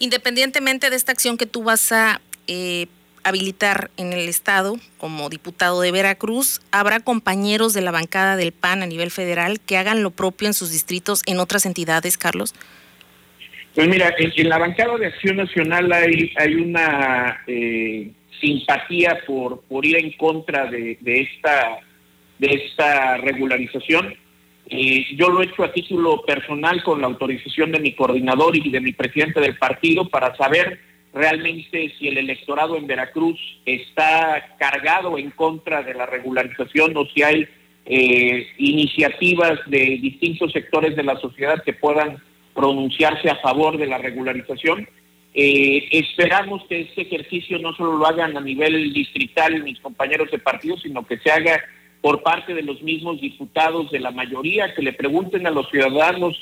Independientemente 0.00 0.90
de 0.90 0.96
esta 0.96 1.12
acción 1.12 1.38
que 1.38 1.46
tú 1.46 1.62
vas 1.62 1.92
a 1.92 2.20
eh, 2.48 2.88
habilitar 3.22 3.92
en 3.96 4.12
el 4.12 4.28
Estado 4.28 4.74
como 4.98 5.30
diputado 5.30 5.80
de 5.82 5.92
Veracruz, 5.92 6.60
habrá 6.72 6.98
compañeros 6.98 7.74
de 7.74 7.80
la 7.80 7.92
bancada 7.92 8.36
del 8.36 8.50
PAN 8.50 8.82
a 8.82 8.86
nivel 8.86 9.12
federal 9.12 9.60
que 9.60 9.76
hagan 9.76 10.02
lo 10.02 10.10
propio 10.10 10.48
en 10.48 10.54
sus 10.54 10.72
distritos 10.72 11.22
en 11.26 11.38
otras 11.38 11.64
entidades, 11.64 12.18
Carlos? 12.18 12.52
Pues 13.76 13.86
mira, 13.86 14.12
en, 14.18 14.48
la 14.48 14.58
bancada 14.58 14.96
de 14.96 15.06
Acción 15.06 15.36
Nacional 15.36 15.92
hay, 15.92 16.32
hay 16.36 16.54
una 16.56 17.44
eh, 17.46 18.10
simpatía 18.40 19.20
por, 19.28 19.60
por 19.62 19.86
ir 19.86 19.96
en 19.96 20.10
contra 20.14 20.66
de, 20.66 20.98
esta, 21.04 21.78
de 22.40 22.48
esta 22.48 23.18
regularización. 23.18 24.16
Eh, 24.72 25.04
yo 25.16 25.28
lo 25.30 25.42
he 25.42 25.46
hecho 25.46 25.64
a 25.64 25.72
título 25.72 26.22
personal 26.22 26.82
con 26.84 27.00
la 27.00 27.08
autorización 27.08 27.72
de 27.72 27.80
mi 27.80 27.92
coordinador 27.92 28.56
y 28.56 28.70
de 28.70 28.80
mi 28.80 28.92
presidente 28.92 29.40
del 29.40 29.58
partido 29.58 30.08
para 30.08 30.36
saber 30.36 30.78
realmente 31.12 31.92
si 31.98 32.06
el 32.06 32.18
electorado 32.18 32.76
en 32.76 32.86
Veracruz 32.86 33.36
está 33.66 34.54
cargado 34.60 35.18
en 35.18 35.30
contra 35.30 35.82
de 35.82 35.94
la 35.94 36.06
regularización 36.06 36.96
o 36.96 37.04
si 37.06 37.20
hay 37.24 37.48
eh, 37.84 38.46
iniciativas 38.58 39.58
de 39.66 39.98
distintos 40.00 40.52
sectores 40.52 40.94
de 40.94 41.02
la 41.02 41.18
sociedad 41.18 41.60
que 41.64 41.72
puedan 41.72 42.22
pronunciarse 42.54 43.28
a 43.28 43.36
favor 43.36 43.76
de 43.76 43.86
la 43.86 43.98
regularización. 43.98 44.88
Eh, 45.34 45.88
esperamos 45.90 46.62
que 46.68 46.82
este 46.82 47.02
ejercicio 47.02 47.58
no 47.58 47.74
solo 47.74 47.96
lo 47.96 48.06
hagan 48.06 48.36
a 48.36 48.40
nivel 48.40 48.92
distrital 48.92 49.64
mis 49.64 49.80
compañeros 49.80 50.30
de 50.30 50.38
partido, 50.38 50.76
sino 50.78 51.04
que 51.04 51.18
se 51.18 51.32
haga 51.32 51.60
por 52.00 52.22
parte 52.22 52.54
de 52.54 52.62
los 52.62 52.82
mismos 52.82 53.20
diputados 53.20 53.90
de 53.90 54.00
la 54.00 54.10
mayoría, 54.10 54.74
que 54.74 54.82
le 54.82 54.92
pregunten 54.92 55.46
a 55.46 55.50
los 55.50 55.68
ciudadanos 55.70 56.36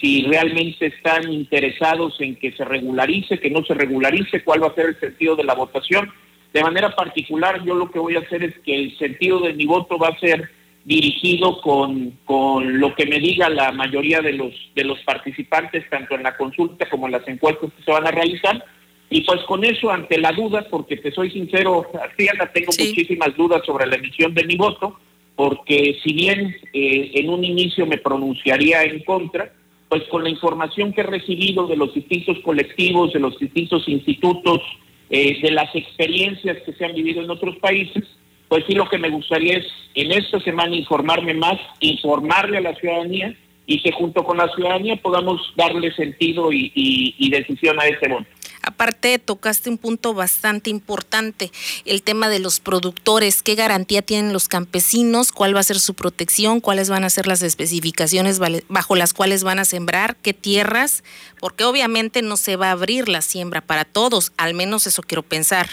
si 0.00 0.22
realmente 0.22 0.86
están 0.86 1.30
interesados 1.30 2.20
en 2.20 2.36
que 2.36 2.52
se 2.52 2.64
regularice, 2.64 3.38
que 3.38 3.50
no 3.50 3.64
se 3.64 3.74
regularice, 3.74 4.42
cuál 4.42 4.62
va 4.62 4.68
a 4.68 4.74
ser 4.74 4.86
el 4.86 5.00
sentido 5.00 5.36
de 5.36 5.44
la 5.44 5.54
votación. 5.54 6.10
De 6.52 6.62
manera 6.62 6.94
particular, 6.96 7.62
yo 7.64 7.74
lo 7.74 7.90
que 7.90 7.98
voy 7.98 8.16
a 8.16 8.20
hacer 8.20 8.42
es 8.42 8.58
que 8.60 8.74
el 8.74 8.98
sentido 8.98 9.40
de 9.40 9.52
mi 9.52 9.66
voto 9.66 9.98
va 9.98 10.08
a 10.08 10.18
ser 10.18 10.50
dirigido 10.84 11.60
con, 11.60 12.18
con 12.24 12.80
lo 12.80 12.94
que 12.94 13.06
me 13.06 13.18
diga 13.18 13.50
la 13.50 13.72
mayoría 13.72 14.20
de 14.20 14.32
los, 14.32 14.54
de 14.74 14.84
los 14.84 14.98
participantes, 15.00 15.88
tanto 15.90 16.14
en 16.14 16.22
la 16.22 16.36
consulta 16.36 16.88
como 16.88 17.06
en 17.06 17.12
las 17.12 17.28
encuestas 17.28 17.70
que 17.76 17.82
se 17.82 17.90
van 17.90 18.06
a 18.06 18.10
realizar. 18.10 18.64
Y 19.12 19.22
pues 19.22 19.42
con 19.42 19.64
eso, 19.64 19.90
ante 19.90 20.18
la 20.18 20.30
duda, 20.30 20.66
porque 20.70 20.96
te 20.96 21.10
soy 21.10 21.32
sincero, 21.32 21.84
Adriana, 22.00 22.50
tengo 22.52 22.68
muchísimas 22.68 23.36
dudas 23.36 23.62
sobre 23.66 23.86
la 23.86 23.96
emisión 23.96 24.32
de 24.32 24.44
mi 24.44 24.56
voto, 24.56 25.00
porque 25.34 25.98
si 26.04 26.12
bien 26.12 26.56
eh, 26.72 27.10
en 27.14 27.28
un 27.28 27.42
inicio 27.42 27.86
me 27.86 27.98
pronunciaría 27.98 28.84
en 28.84 29.02
contra, 29.02 29.52
pues 29.88 30.04
con 30.04 30.22
la 30.22 30.30
información 30.30 30.92
que 30.92 31.00
he 31.00 31.04
recibido 31.04 31.66
de 31.66 31.76
los 31.76 31.92
distintos 31.92 32.38
colectivos, 32.44 33.12
de 33.12 33.18
los 33.18 33.36
distintos 33.36 33.88
institutos, 33.88 34.62
eh, 35.10 35.40
de 35.42 35.50
las 35.50 35.74
experiencias 35.74 36.58
que 36.64 36.72
se 36.72 36.84
han 36.84 36.94
vivido 36.94 37.20
en 37.20 37.30
otros 37.30 37.56
países, 37.56 38.04
pues 38.46 38.64
sí 38.68 38.74
lo 38.74 38.88
que 38.88 38.98
me 38.98 39.10
gustaría 39.10 39.56
es 39.56 39.66
en 39.96 40.12
esta 40.12 40.38
semana 40.38 40.76
informarme 40.76 41.34
más, 41.34 41.58
informarle 41.80 42.58
a 42.58 42.60
la 42.60 42.76
ciudadanía 42.76 43.34
y 43.66 43.82
que 43.82 43.90
junto 43.90 44.22
con 44.22 44.36
la 44.36 44.48
ciudadanía 44.54 44.96
podamos 44.96 45.52
darle 45.56 45.92
sentido 45.94 46.52
y, 46.52 46.70
y 46.74 47.30
decisión 47.30 47.80
a 47.80 47.86
ese 47.86 48.08
voto. 48.08 48.39
Aparte, 48.62 49.18
tocaste 49.18 49.70
un 49.70 49.78
punto 49.78 50.12
bastante 50.12 50.68
importante, 50.68 51.50
el 51.86 52.02
tema 52.02 52.28
de 52.28 52.40
los 52.40 52.60
productores, 52.60 53.42
qué 53.42 53.54
garantía 53.54 54.02
tienen 54.02 54.34
los 54.34 54.48
campesinos, 54.48 55.32
cuál 55.32 55.56
va 55.56 55.60
a 55.60 55.64
ser 55.64 55.78
su 55.78 55.94
protección, 55.94 56.60
cuáles 56.60 56.90
van 56.90 57.04
a 57.04 57.10
ser 57.10 57.26
las 57.26 57.42
especificaciones 57.42 58.38
bajo 58.68 58.96
las 58.96 59.14
cuales 59.14 59.44
van 59.44 59.58
a 59.60 59.64
sembrar, 59.64 60.16
qué 60.22 60.34
tierras, 60.34 61.04
porque 61.40 61.64
obviamente 61.64 62.20
no 62.20 62.36
se 62.36 62.56
va 62.56 62.68
a 62.68 62.72
abrir 62.72 63.08
la 63.08 63.22
siembra 63.22 63.62
para 63.62 63.86
todos, 63.86 64.32
al 64.36 64.52
menos 64.52 64.86
eso 64.86 65.02
quiero 65.02 65.22
pensar. 65.22 65.66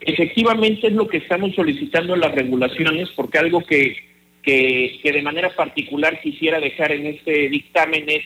Efectivamente 0.00 0.86
es 0.86 0.94
lo 0.94 1.06
que 1.06 1.18
estamos 1.18 1.54
solicitando 1.54 2.14
en 2.14 2.20
las 2.20 2.34
regulaciones, 2.34 3.10
porque 3.14 3.38
algo 3.38 3.62
que, 3.62 3.96
que, 4.42 4.98
que 5.02 5.12
de 5.12 5.22
manera 5.22 5.54
particular 5.54 6.20
quisiera 6.22 6.58
dejar 6.60 6.92
en 6.92 7.06
este 7.06 7.50
dictamen 7.50 8.08
es 8.08 8.24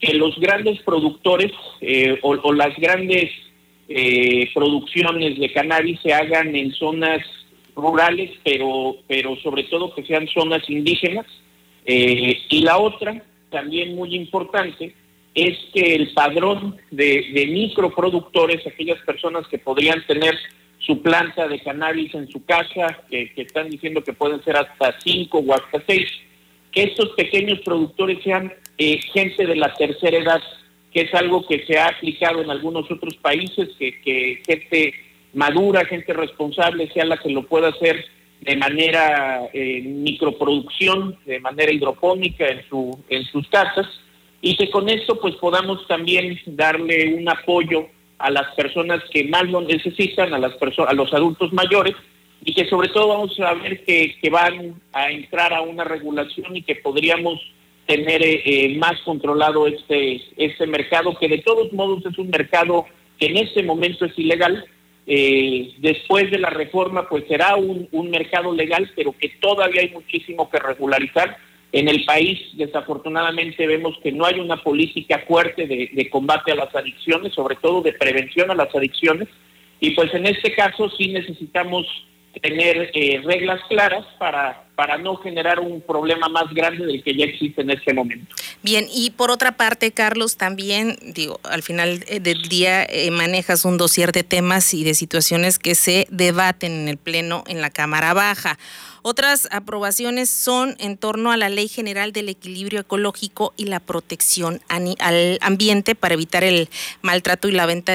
que 0.00 0.14
los 0.14 0.38
grandes 0.38 0.80
productores 0.82 1.52
eh, 1.80 2.18
o, 2.22 2.52
las 2.52 2.76
grandes 2.76 3.30
eh, 3.88 4.48
producciones 4.54 5.38
de 5.38 5.52
cannabis 5.52 6.00
se 6.02 6.12
hagan 6.12 6.54
en 6.54 6.72
zonas 6.72 7.24
rurales, 7.74 8.30
pero, 8.44 8.96
pero 9.06 9.36
sobre 9.36 9.64
todo 9.64 9.94
que 9.94 10.04
sean 10.04 10.26
zonas 10.28 10.68
indígenas. 10.68 11.26
Eh, 11.84 12.38
y 12.48 12.60
la 12.62 12.78
otra, 12.78 13.22
también 13.50 13.94
muy 13.96 14.14
importante, 14.14 14.94
es 15.34 15.56
que 15.72 15.94
el 15.94 16.12
padrón 16.12 16.76
de, 16.90 17.48
microproductores, 17.50 18.66
aquellas 18.66 18.98
personas 19.00 19.46
que 19.48 19.58
podrían 19.58 20.04
tener 20.06 20.36
su 20.78 21.00
planta 21.02 21.48
de 21.48 21.60
cannabis 21.60 22.14
en 22.14 22.28
su 22.28 22.44
casa, 22.44 23.04
que, 23.10 23.32
que 23.32 23.42
están 23.42 23.68
diciendo 23.68 24.02
que 24.02 24.12
pueden 24.12 24.42
ser 24.44 24.56
hasta 24.56 24.98
cinco 25.00 25.38
o 25.38 25.54
hasta 25.54 25.82
seis, 25.86 26.08
que 26.70 26.84
estos 26.84 27.10
pequeños 27.10 27.60
productores 27.60 28.22
sean 28.22 28.52
eh, 28.78 29.00
gente 29.12 29.44
de 29.44 29.56
la 29.56 29.74
tercera 29.74 30.16
edad, 30.16 30.42
que 30.92 31.02
es 31.02 31.14
algo 31.14 31.46
que 31.46 31.66
se 31.66 31.78
ha 31.78 31.88
aplicado 31.88 32.40
en 32.40 32.50
algunos 32.50 32.88
otros 32.90 33.16
países, 33.16 33.70
que, 33.78 34.40
gente 34.46 34.94
madura, 35.34 35.84
gente 35.84 36.12
responsable 36.12 36.88
sea 36.92 37.04
la 37.04 37.18
que 37.18 37.30
lo 37.30 37.42
pueda 37.42 37.68
hacer 37.68 38.04
de 38.40 38.56
manera 38.56 39.48
eh, 39.52 39.82
microproducción, 39.82 41.18
de 41.26 41.40
manera 41.40 41.72
hidropónica 41.72 42.46
en, 42.46 42.62
su, 42.68 42.96
en 43.08 43.24
sus 43.24 43.48
casas, 43.48 43.86
y 44.40 44.56
que 44.56 44.70
con 44.70 44.88
esto 44.88 45.18
pues 45.20 45.34
podamos 45.36 45.86
también 45.88 46.38
darle 46.46 47.14
un 47.14 47.28
apoyo 47.28 47.88
a 48.18 48.30
las 48.30 48.54
personas 48.54 49.02
que 49.12 49.24
más 49.24 49.44
lo 49.50 49.60
necesitan, 49.60 50.32
a, 50.32 50.38
las 50.38 50.52
a 50.86 50.92
los 50.94 51.12
adultos 51.12 51.52
mayores, 51.52 51.96
y 52.44 52.54
que 52.54 52.64
sobre 52.66 52.88
todo 52.90 53.08
vamos 53.08 53.38
a 53.40 53.54
ver 53.54 53.84
que 53.84 54.30
van 54.30 54.80
a 54.92 55.10
entrar 55.10 55.52
a 55.52 55.62
una 55.62 55.82
regulación 55.82 56.56
y 56.56 56.62
que 56.62 56.76
podríamos 56.76 57.40
tener 57.88 58.20
eh, 58.22 58.76
más 58.76 59.00
controlado 59.00 59.66
este, 59.66 60.20
este 60.36 60.66
mercado, 60.66 61.18
que 61.18 61.26
de 61.26 61.38
todos 61.38 61.72
modos 61.72 62.04
es 62.04 62.18
un 62.18 62.28
mercado 62.28 62.84
que 63.18 63.26
en 63.26 63.38
este 63.38 63.62
momento 63.62 64.04
es 64.04 64.16
ilegal. 64.18 64.62
Eh, 65.06 65.72
después 65.78 66.30
de 66.30 66.38
la 66.38 66.50
reforma, 66.50 67.08
pues 67.08 67.24
será 67.26 67.56
un, 67.56 67.88
un 67.90 68.10
mercado 68.10 68.52
legal, 68.52 68.90
pero 68.94 69.14
que 69.18 69.30
todavía 69.40 69.80
hay 69.80 69.88
muchísimo 69.88 70.50
que 70.50 70.58
regularizar. 70.58 71.38
En 71.72 71.88
el 71.88 72.04
país, 72.04 72.38
desafortunadamente, 72.58 73.66
vemos 73.66 73.98
que 74.02 74.12
no 74.12 74.26
hay 74.26 74.38
una 74.38 74.62
política 74.62 75.24
fuerte 75.26 75.66
de, 75.66 75.88
de 75.90 76.10
combate 76.10 76.52
a 76.52 76.56
las 76.56 76.74
adicciones, 76.74 77.32
sobre 77.32 77.56
todo 77.56 77.80
de 77.80 77.94
prevención 77.94 78.50
a 78.50 78.54
las 78.54 78.74
adicciones. 78.74 79.28
Y 79.80 79.92
pues 79.92 80.12
en 80.12 80.26
este 80.26 80.52
caso 80.54 80.90
sí 80.90 81.08
necesitamos 81.08 81.86
tener 82.42 82.90
eh, 82.92 83.22
reglas 83.24 83.62
claras 83.70 84.04
para, 84.18 84.67
para 84.78 84.96
no 84.96 85.16
generar 85.16 85.58
un 85.58 85.80
problema 85.80 86.28
más 86.28 86.54
grande 86.54 86.86
del 86.86 87.02
que 87.02 87.12
ya 87.12 87.24
existe 87.24 87.62
en 87.62 87.70
este 87.70 87.92
momento. 87.92 88.32
Bien, 88.62 88.86
y 88.94 89.10
por 89.10 89.32
otra 89.32 89.56
parte, 89.56 89.90
Carlos, 89.90 90.36
también, 90.36 90.96
digo, 91.02 91.40
al 91.42 91.64
final 91.64 92.04
eh, 92.06 92.20
del 92.20 92.42
día 92.42 92.84
eh, 92.84 93.10
manejas 93.10 93.64
un 93.64 93.76
dossier 93.76 94.12
de 94.12 94.22
temas 94.22 94.72
y 94.74 94.84
de 94.84 94.94
situaciones 94.94 95.58
que 95.58 95.74
se 95.74 96.06
debaten 96.10 96.70
en 96.70 96.86
el 96.86 96.96
Pleno 96.96 97.42
en 97.48 97.60
la 97.60 97.70
Cámara 97.70 98.14
Baja. 98.14 98.56
Otras 99.02 99.48
aprobaciones 99.52 100.28
son 100.28 100.76
en 100.78 100.98
torno 100.98 101.32
a 101.32 101.36
la 101.36 101.48
Ley 101.48 101.68
General 101.68 102.12
del 102.12 102.28
Equilibrio 102.28 102.80
Ecológico 102.80 103.54
y 103.56 103.64
la 103.64 103.80
protección 103.80 104.60
al 104.68 105.38
ambiente 105.40 105.94
para 105.94 106.14
evitar 106.14 106.44
el 106.44 106.68
maltrato 107.00 107.48
y 107.48 107.52
la 107.52 107.64
venta 107.64 107.94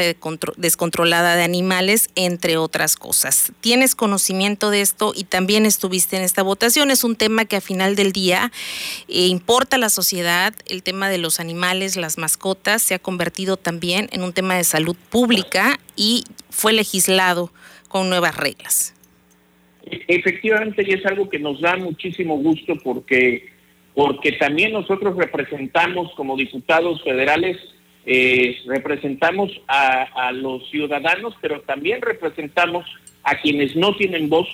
descontrolada 0.57 1.35
de 1.35 1.43
animales, 1.43 2.09
entre 2.15 2.57
otras 2.57 2.95
cosas. 2.95 3.51
¿Tienes 3.61 3.95
conocimiento 3.95 4.69
de 4.69 4.81
esto 4.81 5.13
y 5.15 5.25
también 5.25 5.65
estuviste 5.65 6.17
en 6.17 6.23
esta 6.23 6.41
votación? 6.41 6.72
Es 6.75 7.03
un 7.03 7.15
tema 7.15 7.45
que 7.45 7.57
a 7.57 7.61
final 7.61 7.95
del 7.95 8.11
día 8.13 8.51
eh, 9.07 9.27
importa 9.27 9.75
a 9.75 9.79
la 9.79 9.89
sociedad. 9.89 10.55
El 10.67 10.81
tema 10.81 11.07
de 11.07 11.19
los 11.19 11.39
animales, 11.39 11.97
las 11.97 12.17
mascotas, 12.17 12.81
se 12.81 12.95
ha 12.95 12.99
convertido 12.99 13.57
también 13.57 14.09
en 14.11 14.23
un 14.23 14.33
tema 14.33 14.55
de 14.55 14.63
salud 14.63 14.95
pública 15.11 15.79
y 15.95 16.23
fue 16.49 16.73
legislado 16.73 17.51
con 17.89 18.09
nuevas 18.09 18.35
reglas. 18.37 18.95
Efectivamente, 19.85 20.83
y 20.87 20.93
es 20.93 21.05
algo 21.05 21.29
que 21.29 21.37
nos 21.37 21.61
da 21.61 21.75
muchísimo 21.77 22.37
gusto 22.37 22.73
porque, 22.83 23.49
porque 23.93 24.31
también 24.31 24.73
nosotros 24.73 25.15
representamos 25.15 26.11
como 26.15 26.35
diputados 26.35 27.03
federales, 27.03 27.57
eh, 28.07 28.57
representamos 28.65 29.51
a, 29.67 30.27
a, 30.27 30.31
los 30.31 30.67
ciudadanos, 30.71 31.35
pero 31.39 31.61
también 31.61 32.01
representamos 32.01 32.83
a 33.21 33.39
quienes 33.39 33.75
no 33.75 33.95
tienen 33.95 34.27
voz 34.27 34.47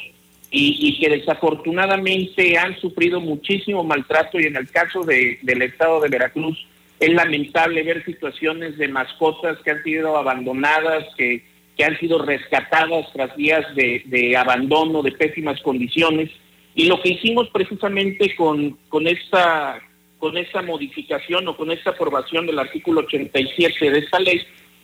y, 0.51 0.77
y, 0.79 0.99
que 0.99 1.09
desafortunadamente 1.09 2.57
han 2.57 2.79
sufrido 2.79 3.19
muchísimo 3.19 3.83
maltrato 3.83 4.39
y 4.39 4.45
en 4.45 4.55
el 4.55 4.69
caso 4.69 5.03
de, 5.03 5.39
del 5.43 5.61
estado 5.61 6.01
de 6.01 6.09
Veracruz 6.09 6.67
es 6.99 7.13
lamentable 7.13 7.83
ver 7.83 8.03
situaciones 8.03 8.77
de 8.77 8.87
mascotas 8.87 9.57
que 9.63 9.71
han 9.71 9.83
sido 9.83 10.17
abandonadas, 10.17 11.05
que 11.15 11.43
que 11.79 11.85
han 11.85 11.97
sido 11.97 12.21
rescatadas 12.21 13.05
tras 13.13 13.33
días 13.37 13.63
de, 13.73 14.03
de, 14.07 14.35
abandono, 14.35 15.01
de 15.01 15.13
pésimas 15.13 15.61
condiciones. 15.61 16.29
Y 16.75 16.87
lo 16.87 17.01
que 17.01 17.11
hicimos 17.11 17.49
precisamente 17.51 18.35
con, 18.35 18.77
con, 18.89 19.07
esta, 19.07 19.79
con 20.17 20.35
esta 20.35 20.61
modificación 20.61 21.47
o 21.47 21.55
con 21.55 21.71
esta 21.71 21.91
aprobación 21.91 22.45
del 22.45 22.59
artículo 22.59 22.99
87 22.99 23.91
de 23.91 23.99
esta 23.99 24.19
ley 24.19 24.41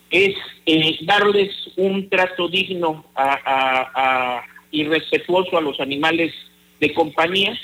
es 0.09 0.35
eh, 0.65 0.97
darles 1.01 1.51
un 1.75 2.07
trato 2.07 2.47
digno 2.47 3.03
a, 3.13 4.41
y 4.75 4.83
respetuoso 4.83 5.57
a 5.57 5.61
los 5.61 5.79
animales 5.79 6.33
de 6.79 6.93
compañía. 6.93 7.57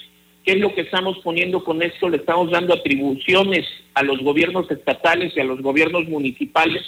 ¿Qué 0.46 0.54
es 0.54 0.60
lo 0.60 0.74
que 0.74 0.82
estamos 0.82 1.20
poniendo 1.20 1.64
con 1.64 1.84
esto? 1.84 2.10
Le 2.10 2.18
estamos 2.18 2.50
dando 2.50 2.74
atribuciones 2.74 3.68
a 3.94 4.02
los 4.02 4.20
gobiernos 4.20 4.72
estatales 4.72 5.34
y 5.36 5.40
a 5.42 5.44
los 5.44 5.62
gobiernos 5.62 6.08
municipales 6.08 6.84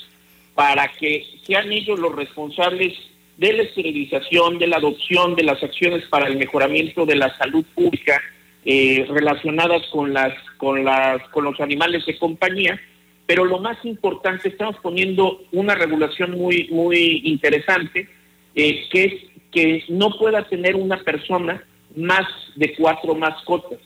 para 0.55 0.87
que 0.87 1.25
sean 1.45 1.71
ellos 1.71 1.99
los 1.99 2.15
responsables 2.15 2.93
de 3.37 3.53
la 3.53 3.63
esterilización, 3.63 4.59
de 4.59 4.67
la 4.67 4.77
adopción, 4.77 5.35
de 5.35 5.43
las 5.43 5.61
acciones 5.61 6.05
para 6.07 6.27
el 6.27 6.37
mejoramiento 6.37 7.05
de 7.05 7.15
la 7.15 7.35
salud 7.37 7.65
pública 7.75 8.21
eh, 8.65 9.05
relacionadas 9.09 9.85
con 9.91 10.13
las, 10.13 10.33
con 10.57 10.85
las, 10.85 11.21
con 11.29 11.43
los 11.43 11.59
animales 11.59 12.05
de 12.05 12.17
compañía. 12.17 12.79
Pero 13.25 13.45
lo 13.45 13.59
más 13.59 13.83
importante, 13.83 14.49
estamos 14.49 14.77
poniendo 14.81 15.41
una 15.51 15.75
regulación 15.75 16.31
muy, 16.31 16.69
muy 16.71 17.21
interesante, 17.25 18.07
eh, 18.55 18.85
que 18.91 19.05
es 19.05 19.13
que 19.53 19.83
no 19.89 20.09
pueda 20.17 20.43
tener 20.47 20.75
una 20.75 20.97
persona 20.97 21.63
más 21.95 22.27
de 22.55 22.73
cuatro 22.75 23.15
mascotas. 23.15 23.79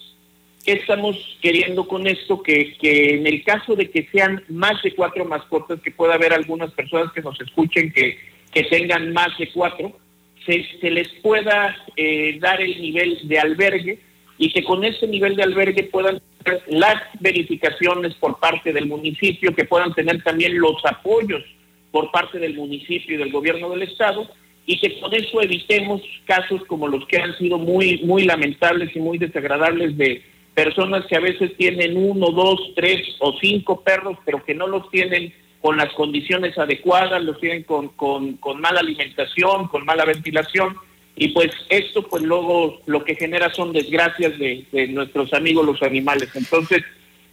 ¿Qué 0.66 0.74
estamos 0.74 1.16
queriendo 1.42 1.88
con 1.88 2.08
esto? 2.08 2.42
Que, 2.42 2.76
que, 2.78 3.16
en 3.16 3.28
el 3.28 3.44
caso 3.44 3.76
de 3.76 3.90
que 3.90 4.08
sean 4.12 4.44
más 4.50 4.82
de 4.84 4.94
cuatro 4.94 5.26
mascotas, 5.26 5.80
que 5.82 5.92
pueda 5.92 6.16
haber 6.16 6.34
algunas 6.34 6.72
personas 6.72 7.12
que 7.14 7.22
nos 7.22 7.40
escuchen 7.40 7.92
que, 7.92 8.18
que 8.52 8.64
tengan 8.64 9.14
más 9.14 9.38
de 9.38 9.50
cuatro, 9.52 9.98
se, 10.46 10.90
les 10.90 11.10
pueda 11.22 11.76
eh, 11.96 12.38
dar 12.40 12.62
el 12.62 12.82
nivel 12.82 13.28
de 13.28 13.40
albergue 13.40 14.00
y 14.38 14.52
que 14.52 14.64
con 14.64 14.84
ese 14.84 15.08
nivel 15.08 15.36
de 15.36 15.44
albergue 15.44 15.84
puedan 15.84 16.22
tener 16.44 16.64
las 16.68 16.96
verificaciones 17.20 18.14
por 18.16 18.40
parte 18.40 18.72
del 18.72 18.86
municipio, 18.86 19.54
que 19.54 19.66
puedan 19.66 19.94
tener 19.94 20.24
también 20.24 20.58
los 20.58 20.84
apoyos 20.86 21.44
por 21.92 22.12
parte 22.12 22.40
del 22.40 22.56
municipio 22.56 23.16
y 23.16 23.18
del 23.18 23.32
gobierno 23.32 23.70
del 23.70 23.84
estado 23.84 24.30
y 24.68 24.80
que 24.80 25.00
con 25.00 25.12
eso 25.16 25.42
evitemos 25.42 26.02
casos 26.26 26.62
como 26.68 26.88
los 26.88 27.08
que 27.08 27.18
han 27.18 27.36
sido 27.38 27.58
muy 27.58 28.04
muy 28.04 28.26
lamentables 28.26 28.96
y 28.96 29.00
muy 29.00 29.18
desagradables 29.18 29.98
de 29.98 30.22
personas 30.54 31.06
que 31.06 31.16
a 31.16 31.22
veces 31.22 31.56
tienen 31.56 31.96
uno, 31.96 32.32
dos, 32.32 32.60
tres 32.76 33.00
o 33.20 33.34
cinco 33.40 33.82
perros, 33.82 34.18
pero 34.26 34.44
que 34.44 34.54
no 34.54 34.68
los 34.68 34.90
tienen 34.90 35.34
con 35.62 35.78
las 35.78 35.94
condiciones 35.94 36.58
adecuadas, 36.58 37.24
los 37.24 37.40
tienen 37.40 37.64
con, 37.64 37.90
con, 37.90 38.38
con 38.38 38.60
mala 38.60 38.80
alimentación, 38.80 39.68
con 39.68 39.86
mala 39.86 40.04
ventilación, 40.04 40.76
y 41.16 41.30
pues 41.30 41.52
esto 41.70 42.04
pues 42.08 42.24
luego 42.24 42.82
lo 42.88 43.04
que 43.04 43.16
genera 43.16 43.54
son 43.54 43.72
desgracias 43.72 44.38
de, 44.38 44.66
de 44.72 44.88
nuestros 44.88 45.34
amigos 45.34 45.66
los 45.66 45.82
animales. 45.82 46.30
Entonces, 46.36 46.84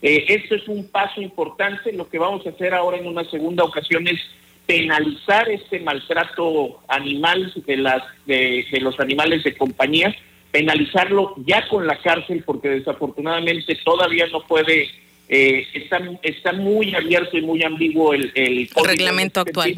eh, 0.03 0.25
esto 0.29 0.55
es 0.55 0.69
un 0.69 0.89
paso 0.89 1.21
importante, 1.21 1.93
lo 1.93 2.09
que 2.09 2.19
vamos 2.19 2.47
a 2.47 2.51
hacer 2.51 2.75
ahora 2.75 2.99
en 2.99 3.07
una 3.07 3.25
segunda 3.25 3.65
ocasión 3.65 4.07
es 4.07 4.21
penalizar 4.67 5.49
este 5.49 5.81
maltrato 5.81 6.81
animal 6.89 7.53
de, 7.67 7.77
las, 7.77 8.03
de, 8.27 8.65
de 8.71 8.81
los 8.81 8.99
animales 8.99 9.45
de 9.45 9.55
compañía, 9.55 10.15
penalizarlo 10.51 11.35
ya 11.45 11.67
con 11.69 11.87
la 11.87 11.97
cárcel, 12.01 12.43
porque 12.47 12.69
desafortunadamente 12.69 13.77
todavía 13.85 14.27
no 14.29 14.41
puede, 14.47 14.89
eh, 15.29 15.67
está, 15.75 16.01
está 16.23 16.53
muy 16.53 16.95
abierto 16.95 17.37
y 17.37 17.43
muy 17.43 17.63
ambiguo 17.63 18.15
el, 18.15 18.33
el, 18.35 18.69
el 18.75 18.85
reglamento 18.85 19.41
actual. 19.41 19.75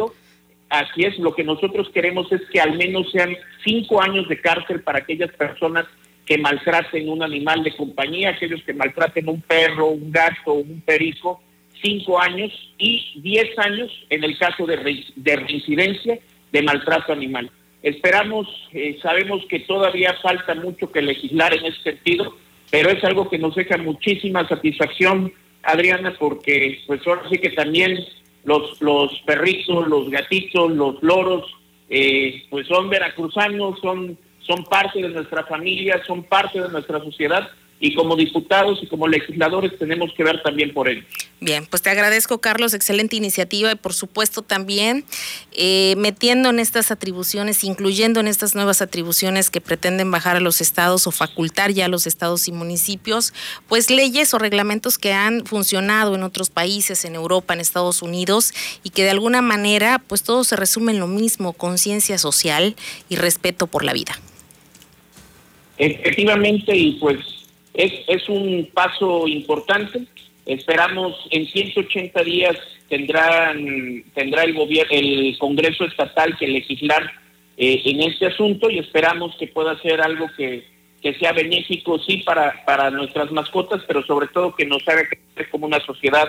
Así 0.69 1.05
es, 1.05 1.19
lo 1.19 1.35
que 1.35 1.45
nosotros 1.45 1.89
queremos 1.95 2.31
es 2.33 2.43
que 2.53 2.61
al 2.61 2.77
menos 2.77 3.11
sean 3.13 3.37
cinco 3.65 4.03
años 4.03 4.29
de 4.29 4.41
cárcel 4.41 4.83
para 4.83 4.99
aquellas 4.99 5.31
personas 5.33 5.87
que 6.27 6.39
maltraten 6.39 7.09
un 7.09 7.23
animal 7.23 7.63
de 7.63 7.75
compañía, 7.77 8.31
aquellos 8.31 8.63
que 8.65 8.75
maltraten 8.75 9.29
un 9.29 9.41
perro, 9.41 9.87
un 9.87 10.11
gato, 10.11 10.55
un 10.55 10.81
perico, 10.81 11.41
cinco 11.83 12.21
años 12.21 12.53
y 12.79 13.21
diez 13.21 13.59
años 13.59 13.91
en 14.11 14.25
el 14.25 14.37
caso 14.39 14.67
de, 14.67 14.77
re, 14.77 15.05
de 15.15 15.37
reincidencia 15.37 16.19
de 16.53 16.63
maltrato 16.63 17.13
animal. 17.13 17.51
Esperamos, 17.83 18.49
eh, 18.73 18.99
sabemos 19.03 19.45
que 19.49 19.61
todavía 19.61 20.15
falta 20.23 20.55
mucho 20.55 20.91
que 20.91 21.03
legislar 21.03 21.55
en 21.55 21.67
ese 21.67 21.83
sentido, 21.83 22.37
pero 22.71 22.91
es 22.91 23.03
algo 23.05 23.29
que 23.29 23.39
nos 23.39 23.55
deja 23.55 23.77
muchísima 23.77 24.47
satisfacción, 24.49 25.33
Adriana, 25.63 26.15
porque 26.19 26.81
pues 26.87 27.07
ahora 27.07 27.23
sí 27.31 27.39
que 27.39 27.51
también 27.51 28.05
los, 28.45 28.81
los 28.81 29.13
perritos, 29.27 29.87
los 29.89 30.11
gatitos, 30.11 30.73
los 30.73 31.03
loros, 31.03 31.45
eh, 31.89 32.43
pues 32.51 32.67
son 32.67 32.89
veracruzanos, 32.89 33.79
son, 33.81 34.19
son 34.41 34.65
parte 34.65 35.03
de 35.03 35.09
nuestra 35.09 35.45
familia, 35.45 36.03
son 36.07 36.25
parte 36.25 36.61
de 36.61 36.69
nuestra 36.69 36.99
sociedad 37.01 37.49
y 37.79 37.95
como 37.95 38.17
diputados 38.17 38.79
y 38.83 38.87
como 38.87 39.07
legisladores 39.07 39.79
tenemos 39.79 40.11
que 40.17 40.25
ver 40.25 40.43
también 40.43 40.73
por 40.73 40.89
ello. 40.89 41.03
Bien, 41.39 41.67
pues 41.67 41.83
te 41.83 41.91
agradezco 41.91 42.41
Carlos, 42.41 42.73
excelente 42.73 43.17
iniciativa 43.17 43.71
y 43.71 43.75
por 43.75 43.93
supuesto 43.93 44.41
también 44.41 45.05
eh, 45.53 45.95
metiendo 45.99 46.49
en 46.49 46.59
estas 46.59 46.91
atribuciones, 46.91 47.63
incluyendo 47.63 48.21
en 48.21 48.29
estas 48.29 48.55
nuevas 48.55 48.81
atribuciones 48.81 49.51
que 49.51 49.61
pretenden 49.61 50.11
bajar 50.11 50.37
a 50.37 50.41
los 50.41 50.63
estados 50.63 51.07
o 51.07 51.11
facultar 51.11 51.73
ya 51.73 51.85
a 51.85 51.89
los 51.89 52.07
estados 52.07 52.49
y 52.49 52.53
municipios, 52.53 53.35
pues 53.69 53.91
leyes 53.91 54.33
o 54.33 54.39
reglamentos 54.39 54.97
que 54.97 55.13
han 55.13 55.45
funcionado 55.45 56.15
en 56.15 56.23
otros 56.23 56.49
países, 56.49 57.05
en 57.05 57.15
Europa, 57.15 57.53
en 57.53 57.61
Estados 57.61 58.01
Unidos 58.01 58.55
y 58.83 58.91
que 58.91 59.05
de 59.05 59.11
alguna 59.11 59.43
manera 59.43 60.03
pues 60.07 60.23
todo 60.23 60.45
se 60.45 60.57
resume 60.57 60.93
en 60.93 61.01
lo 61.01 61.07
mismo, 61.07 61.53
conciencia 61.53 62.17
social 62.17 62.75
y 63.11 63.17
respeto 63.17 63.67
por 63.67 63.85
la 63.85 63.93
vida. 63.93 64.19
Efectivamente, 65.79 66.75
y 66.75 66.93
pues 66.93 67.19
es, 67.77 67.93
es 68.09 68.29
un 68.29 68.69
paso 68.73 69.29
importante. 69.29 70.03
Esperamos 70.47 71.15
en 71.31 71.47
180 71.47 72.23
días 72.23 72.57
tendrán, 72.89 74.05
tendrá 74.15 74.45
el, 74.45 74.55
gobierno, 74.55 74.93
el 74.93 75.37
Congreso 75.39 75.85
Estatal 75.85 76.37
que 76.39 76.47
legislar 76.47 77.13
eh, 77.57 77.83
en 77.85 78.03
este 78.03 78.27
asunto 78.27 78.71
y 78.71 78.79
esperamos 78.79 79.35
que 79.37 79.49
pueda 79.49 79.79
ser 79.81 80.01
algo 80.01 80.27
que, 80.37 80.65
que 81.03 81.15
sea 81.15 81.33
benéfico, 81.33 81.99
sí, 81.99 82.19
para, 82.19 82.65
para 82.65 82.91
nuestras 82.91 83.31
mascotas, 83.31 83.83
pero 83.87 84.05
sobre 84.05 84.29
todo 84.29 84.55
que 84.55 84.67
nos 84.67 84.87
haga 84.89 85.09
crecer 85.09 85.51
como 85.51 85.67
una 85.67 85.81
sociedad 85.81 86.29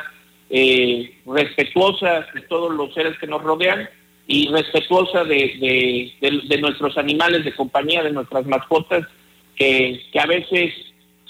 eh, 0.50 1.14
respetuosa 1.26 2.26
de 2.34 2.42
todos 2.42 2.74
los 2.74 2.94
seres 2.94 3.18
que 3.20 3.28
nos 3.28 3.44
rodean 3.44 3.90
y 4.28 4.50
respetuosa 4.50 5.24
de, 5.24 6.12
de, 6.22 6.58
nuestros 6.58 6.98
animales 6.98 7.46
de 7.46 7.56
compañía, 7.56 8.04
de 8.04 8.12
nuestras 8.12 8.46
mascotas, 8.46 9.06
que, 9.56 10.02
que, 10.12 10.20
a 10.20 10.26
veces 10.26 10.74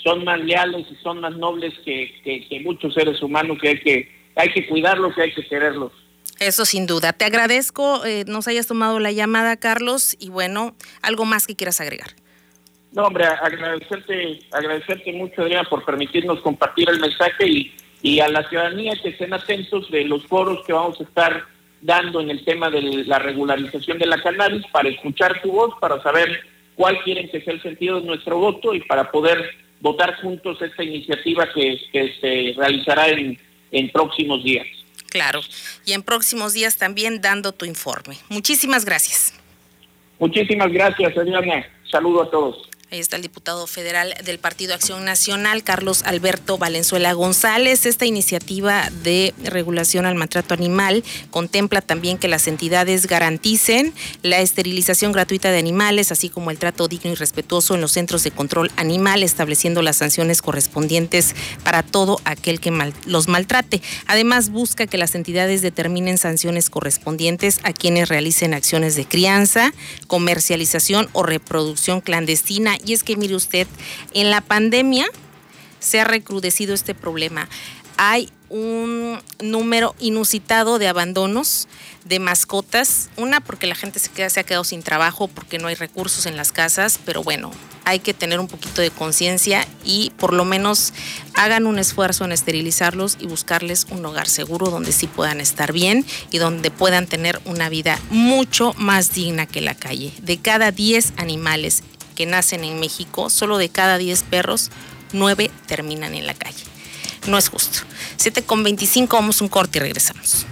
son 0.03 0.23
más 0.23 0.39
leales 0.39 0.86
y 0.91 0.95
son 1.03 1.21
más 1.21 1.36
nobles 1.38 1.73
que, 1.83 2.13
que, 2.23 2.60
muchos 2.62 2.93
seres 2.93 3.21
humanos 3.21 3.57
que 3.62 3.69
hay 3.69 3.79
que, 3.79 4.12
hay 4.36 4.51
que 4.53 4.67
cuidarlos 4.67 5.13
y 5.17 5.21
hay 5.21 5.33
que 5.33 5.45
quererlos. 5.45 5.91
Eso 6.39 6.65
sin 6.65 6.86
duda. 6.86 7.13
Te 7.13 7.25
agradezco 7.25 8.05
eh, 8.05 8.23
nos 8.27 8.47
hayas 8.47 8.67
tomado 8.67 8.99
la 8.99 9.12
llamada, 9.12 9.57
Carlos, 9.57 10.15
y 10.19 10.29
bueno, 10.29 10.75
algo 11.01 11.25
más 11.25 11.47
que 11.47 11.55
quieras 11.55 11.81
agregar. 11.81 12.10
No, 12.91 13.05
hombre, 13.05 13.25
agradecerte, 13.25 14.39
agradecerte 14.51 15.13
mucho, 15.13 15.41
Adriana, 15.41 15.67
por 15.69 15.83
permitirnos 15.83 16.39
compartir 16.41 16.89
el 16.89 16.99
mensaje 16.99 17.47
y, 17.47 17.75
y 18.01 18.19
a 18.19 18.29
la 18.29 18.47
ciudadanía 18.47 18.93
que 19.01 19.10
estén 19.10 19.33
atentos 19.33 19.89
de 19.91 20.05
los 20.05 20.25
foros 20.27 20.65
que 20.65 20.73
vamos 20.73 20.99
a 20.99 21.03
estar 21.03 21.43
dando 21.81 22.21
en 22.21 22.29
el 22.29 22.43
tema 22.43 22.69
de 22.69 22.81
la 22.81 23.19
regularización 23.19 23.97
de 23.97 24.05
la 24.05 24.21
cannabis 24.21 24.65
para 24.71 24.89
escuchar 24.89 25.41
tu 25.41 25.51
voz, 25.51 25.73
para 25.79 26.01
saber 26.01 26.39
cuál 26.75 27.01
quieren 27.03 27.29
que 27.29 27.41
sea 27.41 27.53
el 27.53 27.62
sentido 27.62 27.99
de 27.99 28.07
nuestro 28.07 28.38
voto 28.38 28.73
y 28.73 28.81
para 28.81 29.12
poder 29.12 29.49
votar 29.79 30.19
juntos 30.21 30.61
esta 30.61 30.83
iniciativa 30.83 31.47
que, 31.53 31.79
que 31.91 32.13
se 32.19 32.53
realizará 32.59 33.09
en, 33.09 33.39
en 33.71 33.89
próximos 33.91 34.43
días. 34.43 34.67
Claro, 35.09 35.41
y 35.85 35.93
en 35.93 36.03
próximos 36.03 36.53
días 36.53 36.77
también 36.77 37.21
dando 37.21 37.51
tu 37.51 37.65
informe. 37.65 38.17
Muchísimas 38.29 38.85
gracias. 38.85 39.33
Muchísimas 40.19 40.71
gracias, 40.71 41.17
Adriana. 41.17 41.65
Saludo 41.89 42.23
a 42.23 42.29
todos. 42.29 42.69
Ahí 42.89 43.00
está 43.00 43.17
el 43.17 43.21
diputado 43.21 43.67
federal 43.67 44.15
del 44.23 44.39
Partido 44.39 44.73
Acción 44.73 45.04
Nacional, 45.04 45.62
Carlos 45.62 46.04
Alberto 46.04 46.58
Valenzuela 46.58 47.12
González. 47.12 47.86
Esta 47.86 48.06
iniciativa 48.06 48.89
de 49.04 49.34
regulación 49.43 50.06
al 50.06 50.15
maltrato 50.15 50.54
animal 50.54 51.04
contempla 51.30 51.82
también 51.82 52.17
que 52.17 52.30
las 52.30 52.47
entidades 52.47 53.06
garanticen 53.06 53.93
la 54.23 54.39
esterilización 54.39 55.12
gratuita 55.12 55.52
de 55.52 55.60
animales, 55.60 56.13
así 56.13 56.30
como 56.30 56.50
el 56.50 56.60
trato 56.60 56.88
digno 56.88 57.12
y 57.12 57.15
respetuoso 57.15 57.76
en 57.76 57.82
los 57.82 57.91
centros 57.91 58.23
de 58.23 58.32
control 58.32 58.71
animal, 58.78 59.21
estableciendo 59.21 59.82
las 59.82 59.97
sanciones 59.97 60.41
correspondientes 60.41 61.36
para 61.65 61.84
todo 61.84 62.21
aquel 62.23 62.62
que 62.62 62.71
los 63.06 63.28
maltrate. 63.28 63.82
Además, 64.06 64.50
busca 64.50 64.88
que 64.88 64.97
las 64.97 65.13
entidades 65.13 65.62
determinen 65.62 66.17
sanciones 66.17 66.69
correspondientes 66.69 67.60
a 67.63 67.73
quienes 67.73 68.08
realicen 68.08 68.54
acciones 68.54 68.95
de 68.95 69.06
crianza, 69.06 69.73
comercialización 70.08 71.10
o 71.12 71.23
reproducción 71.23 72.00
clandestina 72.00 72.76
y 72.85 72.93
es 72.93 73.03
que 73.03 73.17
mire 73.17 73.35
usted, 73.35 73.67
en 74.13 74.29
la 74.29 74.41
pandemia 74.41 75.07
se 75.79 75.99
ha 75.99 76.03
recrudecido 76.03 76.73
este 76.73 76.93
problema. 76.95 77.47
Hay 77.97 78.29
un 78.49 79.19
número 79.41 79.95
inusitado 79.99 80.79
de 80.79 80.87
abandonos 80.87 81.67
de 82.05 82.19
mascotas. 82.19 83.09
Una 83.17 83.41
porque 83.41 83.67
la 83.67 83.75
gente 83.75 83.99
se, 83.99 84.09
queda, 84.09 84.29
se 84.29 84.39
ha 84.39 84.43
quedado 84.43 84.63
sin 84.63 84.83
trabajo, 84.83 85.27
porque 85.27 85.57
no 85.57 85.67
hay 85.67 85.75
recursos 85.75 86.25
en 86.25 86.37
las 86.37 86.51
casas, 86.51 86.99
pero 87.05 87.23
bueno, 87.23 87.51
hay 87.83 87.99
que 87.99 88.13
tener 88.13 88.39
un 88.39 88.47
poquito 88.47 88.81
de 88.81 88.91
conciencia 88.91 89.67
y 89.83 90.11
por 90.17 90.33
lo 90.33 90.45
menos 90.45 90.93
hagan 91.35 91.67
un 91.67 91.79
esfuerzo 91.79 92.25
en 92.25 92.31
esterilizarlos 92.31 93.17
y 93.19 93.27
buscarles 93.27 93.87
un 93.89 94.05
hogar 94.05 94.27
seguro 94.27 94.69
donde 94.69 94.91
sí 94.91 95.07
puedan 95.07 95.41
estar 95.41 95.73
bien 95.73 96.05
y 96.31 96.37
donde 96.37 96.71
puedan 96.71 97.07
tener 97.07 97.41
una 97.45 97.69
vida 97.69 97.99
mucho 98.09 98.73
más 98.77 99.13
digna 99.13 99.45
que 99.45 99.61
la 99.61 99.75
calle. 99.75 100.13
De 100.21 100.37
cada 100.37 100.71
10 100.71 101.13
animales 101.17 101.83
que 102.17 102.25
nacen 102.25 102.63
en 102.63 102.80
México, 102.80 103.30
solo 103.30 103.60
de 103.60 103.69
cada 103.69 103.99
10 103.99 104.23
perros, 104.23 104.71
9 105.13 105.51
terminan 105.67 106.15
en 106.15 106.25
la 106.25 106.34
calle. 106.34 106.63
No 107.27 107.38
es 107.38 107.47
justo. 107.47 107.82
7 108.15 108.41
con 108.41 108.63
25, 108.63 109.15
vamos 109.15 109.39
un 109.39 109.49
corte 109.49 109.77
y 109.77 109.82
regresamos. 109.82 110.47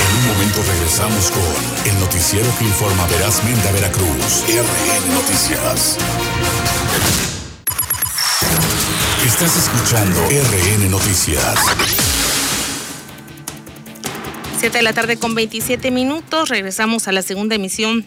En 0.00 0.16
un 0.16 0.26
momento 0.28 0.62
regresamos 0.62 1.30
con 1.30 1.92
el 1.92 2.00
noticiero 2.00 2.46
que 2.58 2.64
informa 2.64 3.06
verazmente 3.08 3.68
a 3.68 3.72
Veracruz. 3.72 4.44
RN 4.48 5.14
Noticias. 5.14 5.98
Estás 9.26 9.56
escuchando 9.58 10.26
RN 10.26 10.90
Noticias. 10.90 11.58
7 14.58 14.78
de 14.78 14.82
la 14.82 14.94
tarde 14.94 15.18
con 15.18 15.34
27 15.34 15.90
minutos. 15.90 16.48
Regresamos 16.48 17.08
a 17.08 17.12
la 17.12 17.20
segunda 17.20 17.56
emisión 17.56 18.06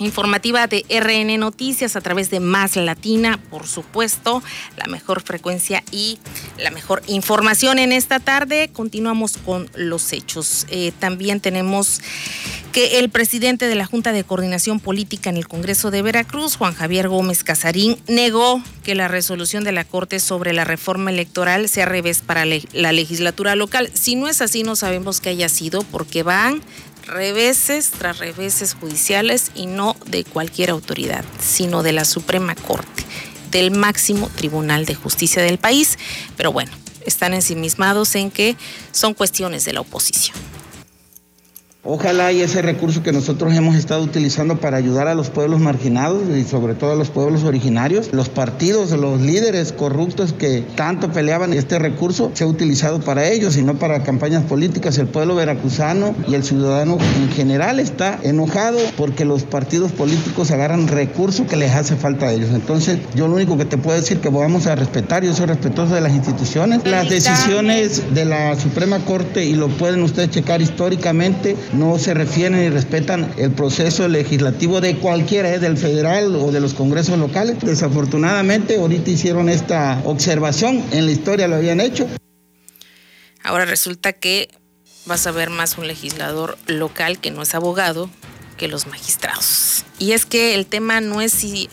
informativa 0.00 0.66
de 0.66 0.84
RN 0.88 1.38
Noticias 1.38 1.96
a 1.96 2.00
través 2.00 2.30
de 2.30 2.40
Más 2.40 2.76
Latina, 2.76 3.38
por 3.50 3.66
supuesto, 3.66 4.42
la 4.76 4.86
mejor 4.86 5.22
frecuencia 5.22 5.84
y 5.92 6.18
la 6.58 6.70
mejor 6.70 7.02
información 7.06 7.78
en 7.78 7.92
esta 7.92 8.18
tarde. 8.18 8.70
Continuamos 8.72 9.36
con 9.36 9.70
los 9.74 10.12
hechos. 10.12 10.66
Eh, 10.70 10.92
también 10.98 11.40
tenemos 11.40 12.00
que 12.72 12.98
el 13.00 13.10
presidente 13.10 13.66
de 13.66 13.74
la 13.74 13.84
Junta 13.84 14.12
de 14.12 14.24
Coordinación 14.24 14.80
Política 14.80 15.28
en 15.28 15.36
el 15.36 15.48
Congreso 15.48 15.90
de 15.90 16.02
Veracruz, 16.02 16.56
Juan 16.56 16.74
Javier 16.74 17.08
Gómez 17.08 17.42
Casarín, 17.42 17.98
negó 18.06 18.62
que 18.84 18.94
la 18.94 19.08
resolución 19.08 19.64
de 19.64 19.72
la 19.72 19.84
Corte 19.84 20.20
sobre 20.20 20.52
la 20.52 20.64
reforma 20.64 21.10
electoral 21.10 21.68
sea 21.68 21.86
revés 21.86 22.22
para 22.24 22.44
la 22.44 22.92
legislatura 22.92 23.56
local. 23.56 23.90
Si 23.94 24.14
no 24.14 24.28
es 24.28 24.40
así, 24.40 24.62
no 24.62 24.76
sabemos 24.76 25.20
que 25.20 25.30
haya 25.30 25.48
sido 25.48 25.82
porque 25.82 26.22
van 26.22 26.62
reveses 27.10 27.90
tras 27.90 28.18
reveses 28.18 28.74
judiciales 28.74 29.50
y 29.54 29.66
no 29.66 29.96
de 30.06 30.24
cualquier 30.24 30.70
autoridad, 30.70 31.24
sino 31.40 31.82
de 31.82 31.92
la 31.92 32.04
Suprema 32.04 32.54
Corte, 32.54 33.04
del 33.50 33.70
máximo 33.70 34.30
Tribunal 34.36 34.86
de 34.86 34.94
Justicia 34.94 35.42
del 35.42 35.58
país. 35.58 35.98
Pero 36.36 36.52
bueno, 36.52 36.72
están 37.04 37.34
ensimismados 37.34 38.14
en 38.14 38.30
que 38.30 38.56
son 38.92 39.14
cuestiones 39.14 39.64
de 39.64 39.72
la 39.72 39.80
oposición. 39.80 40.36
Ojalá 41.82 42.30
y 42.30 42.42
ese 42.42 42.60
recurso 42.60 43.02
que 43.02 43.10
nosotros 43.10 43.54
hemos 43.54 43.74
estado 43.74 44.02
utilizando 44.02 44.60
para 44.60 44.76
ayudar 44.76 45.08
a 45.08 45.14
los 45.14 45.30
pueblos 45.30 45.60
marginados 45.60 46.24
y 46.28 46.44
sobre 46.44 46.74
todo 46.74 46.92
a 46.92 46.94
los 46.94 47.08
pueblos 47.08 47.42
originarios, 47.42 48.12
los 48.12 48.28
partidos, 48.28 48.90
los 48.90 49.18
líderes 49.22 49.72
corruptos 49.72 50.34
que 50.34 50.62
tanto 50.76 51.10
peleaban 51.10 51.54
este 51.54 51.78
recurso, 51.78 52.32
sea 52.34 52.46
utilizado 52.46 53.00
para 53.00 53.26
ellos 53.28 53.56
y 53.56 53.62
no 53.62 53.78
para 53.78 54.02
campañas 54.02 54.44
políticas. 54.44 54.98
El 54.98 55.06
pueblo 55.06 55.34
veracruzano 55.36 56.14
y 56.28 56.34
el 56.34 56.44
ciudadano 56.44 56.98
en 57.16 57.30
general 57.30 57.80
está 57.80 58.18
enojado 58.24 58.78
porque 58.98 59.24
los 59.24 59.44
partidos 59.44 59.90
políticos 59.90 60.50
agarran 60.50 60.86
recursos 60.86 61.46
que 61.46 61.56
les 61.56 61.74
hace 61.74 61.96
falta 61.96 62.26
a 62.26 62.32
ellos. 62.34 62.50
Entonces, 62.52 62.98
yo 63.14 63.26
lo 63.26 63.36
único 63.36 63.56
que 63.56 63.64
te 63.64 63.78
puedo 63.78 63.98
decir 63.98 64.18
que 64.18 64.28
vamos 64.28 64.66
a 64.66 64.74
respetar, 64.74 65.24
yo 65.24 65.32
soy 65.32 65.46
respetuoso 65.46 65.94
de 65.94 66.02
las 66.02 66.12
instituciones, 66.12 66.84
las 66.84 67.08
decisiones 67.08 68.14
de 68.14 68.26
la 68.26 68.54
Suprema 68.60 68.98
Corte 68.98 69.46
y 69.46 69.54
lo 69.54 69.68
pueden 69.68 70.02
ustedes 70.02 70.28
checar 70.28 70.60
históricamente 70.60 71.56
no 71.72 71.98
se 71.98 72.14
refieren 72.14 72.62
y 72.62 72.68
respetan 72.68 73.32
el 73.36 73.52
proceso 73.52 74.08
legislativo 74.08 74.80
de 74.80 74.96
cualquiera, 74.96 75.52
¿eh? 75.52 75.58
del 75.58 75.76
federal 75.76 76.34
o 76.36 76.50
de 76.52 76.60
los 76.60 76.74
congresos 76.74 77.18
locales. 77.18 77.58
Desafortunadamente, 77.60 78.76
ahorita 78.76 79.10
hicieron 79.10 79.48
esta 79.48 80.00
observación, 80.04 80.82
en 80.92 81.06
la 81.06 81.12
historia 81.12 81.48
lo 81.48 81.56
habían 81.56 81.80
hecho. 81.80 82.06
Ahora 83.42 83.64
resulta 83.64 84.12
que 84.12 84.48
vas 85.06 85.26
a 85.26 85.30
ver 85.30 85.50
más 85.50 85.78
un 85.78 85.86
legislador 85.86 86.58
local 86.66 87.18
que 87.18 87.30
no 87.30 87.42
es 87.42 87.54
abogado 87.54 88.10
que 88.56 88.68
los 88.68 88.86
magistrados. 88.86 89.84
Y 89.98 90.12
es 90.12 90.26
que 90.26 90.54
el 90.54 90.66
tema 90.66 91.00
no 91.00 91.20
es 91.20 91.32
si 91.32 91.70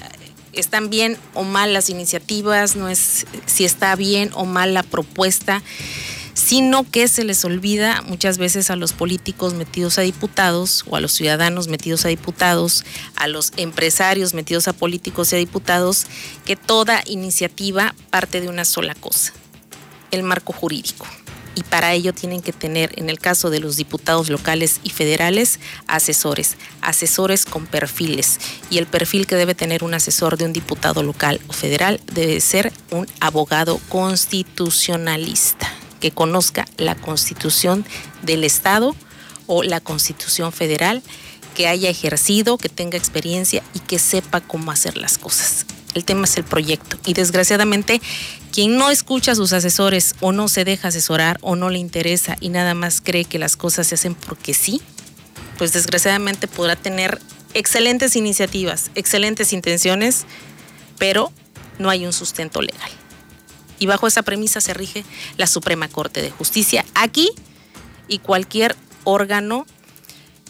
están 0.54 0.90
bien 0.90 1.18
o 1.34 1.44
mal 1.44 1.74
las 1.74 1.90
iniciativas, 1.90 2.76
no 2.76 2.90
es 2.90 3.26
si 3.46 3.66
está 3.66 3.96
bien 3.96 4.30
o 4.34 4.46
mal 4.46 4.74
la 4.74 4.84
propuesta, 4.84 5.62
sino 6.38 6.90
que 6.90 7.08
se 7.08 7.24
les 7.24 7.44
olvida 7.46 8.04
muchas 8.04 8.38
veces 8.38 8.70
a 8.70 8.76
los 8.76 8.94
políticos 8.94 9.56
metidos 9.56 9.98
a 9.98 10.04
diputados 10.04 10.86
o 10.88 10.96
a 10.96 11.00
los 11.00 11.14
ciudadanos 11.14 11.68
metidos 11.68 12.06
a 12.06 12.10
diputados, 12.10 12.86
a 13.16 13.28
los 13.28 13.54
empresarios 13.58 14.36
metidos 14.36 14.68
a 14.68 14.74
políticos 14.74 15.34
y 15.34 15.36
a 15.36 15.40
diputados, 15.40 16.06
que 16.46 16.56
toda 16.56 17.02
iniciativa 17.08 17.96
parte 18.12 18.40
de 18.40 18.50
una 18.50 18.66
sola 18.66 18.94
cosa, 18.94 19.34
el 20.12 20.22
marco 20.22 20.54
jurídico. 20.54 21.08
Y 21.56 21.64
para 21.64 21.94
ello 21.94 22.14
tienen 22.14 22.42
que 22.42 22.54
tener, 22.54 22.94
en 23.00 23.10
el 23.10 23.18
caso 23.18 23.50
de 23.50 23.60
los 23.60 23.76
diputados 23.76 24.30
locales 24.30 24.80
y 24.84 24.92
federales, 24.92 25.60
asesores, 25.88 26.56
asesores 26.82 27.46
con 27.46 27.66
perfiles. 27.66 28.40
Y 28.70 28.78
el 28.78 28.86
perfil 28.86 29.26
que 29.26 29.36
debe 29.36 29.56
tener 29.56 29.84
un 29.84 29.96
asesor 29.96 30.38
de 30.38 30.46
un 30.46 30.54
diputado 30.54 31.02
local 31.02 31.42
o 31.48 31.54
federal 31.54 32.00
debe 32.14 32.40
ser 32.42 32.72
un 32.92 33.08
abogado 33.22 33.82
constitucionalista 33.90 35.68
que 36.00 36.12
conozca 36.12 36.66
la 36.78 36.96
constitución 36.96 37.86
del 38.24 38.44
Estado 38.44 38.96
o 39.48 39.64
la 39.64 39.80
constitución 39.80 40.52
federal, 40.52 41.02
que 41.56 41.68
haya 41.68 41.90
ejercido, 41.90 42.58
que 42.58 42.70
tenga 42.70 42.98
experiencia 42.98 43.64
y 43.74 43.80
que 43.80 43.98
sepa 43.98 44.42
cómo 44.42 44.72
hacer 44.72 44.98
las 44.98 45.18
cosas. 45.18 45.66
El 45.96 46.06
tema 46.06 46.26
es 46.26 46.38
el 46.38 46.44
proyecto 46.44 47.00
y 47.06 47.14
desgraciadamente 47.14 48.02
quien 48.52 48.78
no 48.78 48.92
escucha 48.92 49.32
a 49.32 49.36
sus 49.36 49.54
asesores 49.54 50.14
o 50.20 50.32
no 50.32 50.48
se 50.48 50.64
deja 50.64 50.90
asesorar 50.90 51.40
o 51.42 51.56
no 51.56 51.70
le 51.70 51.80
interesa 51.80 52.38
y 52.40 52.50
nada 52.50 52.76
más 52.76 53.02
cree 53.02 53.26
que 53.26 53.40
las 53.40 53.56
cosas 53.56 53.88
se 53.88 53.96
hacen 53.96 54.14
porque 54.14 54.54
sí, 54.54 54.82
pues 55.58 55.74
desgraciadamente 55.74 56.48
podrá 56.48 56.76
tener 56.76 57.20
excelentes 57.56 58.16
iniciativas, 58.16 58.92
excelentes 58.94 59.54
intenciones, 59.54 60.26
pero 61.00 61.32
no 61.80 61.90
hay 61.90 62.06
un 62.06 62.14
sustento 62.14 62.62
legal. 62.62 62.92
Y 63.80 63.86
bajo 63.86 64.08
esa 64.08 64.24
premisa 64.24 64.62
se 64.62 64.74
rige 64.74 65.04
la 65.38 65.48
Suprema 65.48 65.88
Corte 65.88 66.22
de 66.22 66.32
Justicia 66.32 66.86
aquí 66.96 67.30
y 68.08 68.20
cualquier 68.20 68.76
órgano 69.04 69.66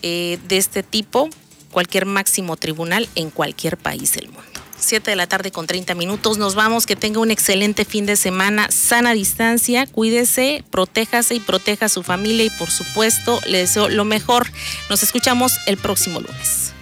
eh, 0.02 0.40
de 0.48 0.58
este 0.58 0.84
tipo, 0.84 1.30
cualquier 1.72 2.06
máximo 2.06 2.56
tribunal 2.58 3.10
en 3.16 3.30
cualquier 3.30 3.78
país 3.78 4.14
del 4.14 4.30
mundo. 4.30 4.44
7 4.80 5.10
de 5.10 5.16
la 5.16 5.28
tarde 5.28 5.52
con 5.52 5.68
30 5.68 5.96
minutos. 5.96 6.38
Nos 6.38 6.56
vamos. 6.56 6.86
Que 6.86 6.96
tenga 6.96 7.20
un 7.20 7.32
excelente 7.32 7.86
fin 7.86 8.06
de 8.06 8.16
semana. 8.16 8.70
Sana 8.72 9.14
distancia. 9.14 9.88
Cuídese, 9.88 10.64
protéjase 10.70 11.36
y 11.36 11.40
proteja 11.40 11.88
a 11.88 11.90
su 11.90 12.04
familia. 12.04 12.46
Y 12.46 12.50
por 12.52 12.70
supuesto, 12.70 13.40
le 13.48 13.60
deseo 13.60 13.90
lo 13.90 14.06
mejor. 14.06 14.48
Nos 14.90 15.04
escuchamos 15.04 15.58
el 15.66 15.78
próximo 15.78 16.20
lunes. 16.22 16.74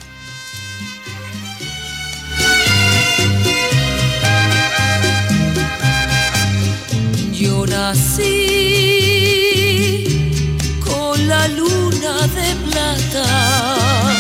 Yo 7.46 7.64
nací 7.68 8.24
con 10.84 11.28
la 11.28 11.48
luna 11.50 12.14
de 12.38 12.56
plata 12.66 14.15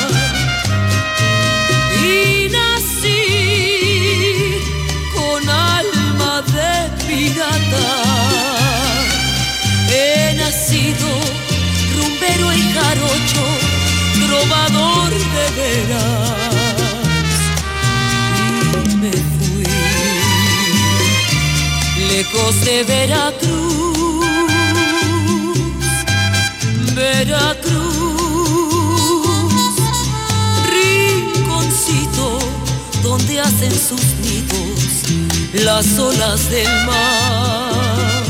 sus 33.85 34.01
nidos 34.15 35.63
las 35.63 35.99
olas 35.99 36.49
del 36.49 36.67
mar. 36.87 38.23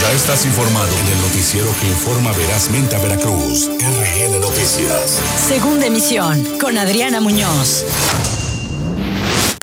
Ya 0.00 0.12
estás 0.12 0.46
informado 0.46 0.88
en 0.96 1.06
el 1.08 1.20
noticiero 1.22 1.66
que 1.80 1.88
informa 1.88 2.30
verazmente 2.32 2.94
a 2.94 3.00
Veracruz. 3.00 3.68
RN 3.68 4.40
Noticias. 4.40 5.20
Segunda 5.48 5.86
emisión 5.86 6.58
con 6.60 6.78
Adriana 6.78 7.20
Muñoz. 7.20 7.84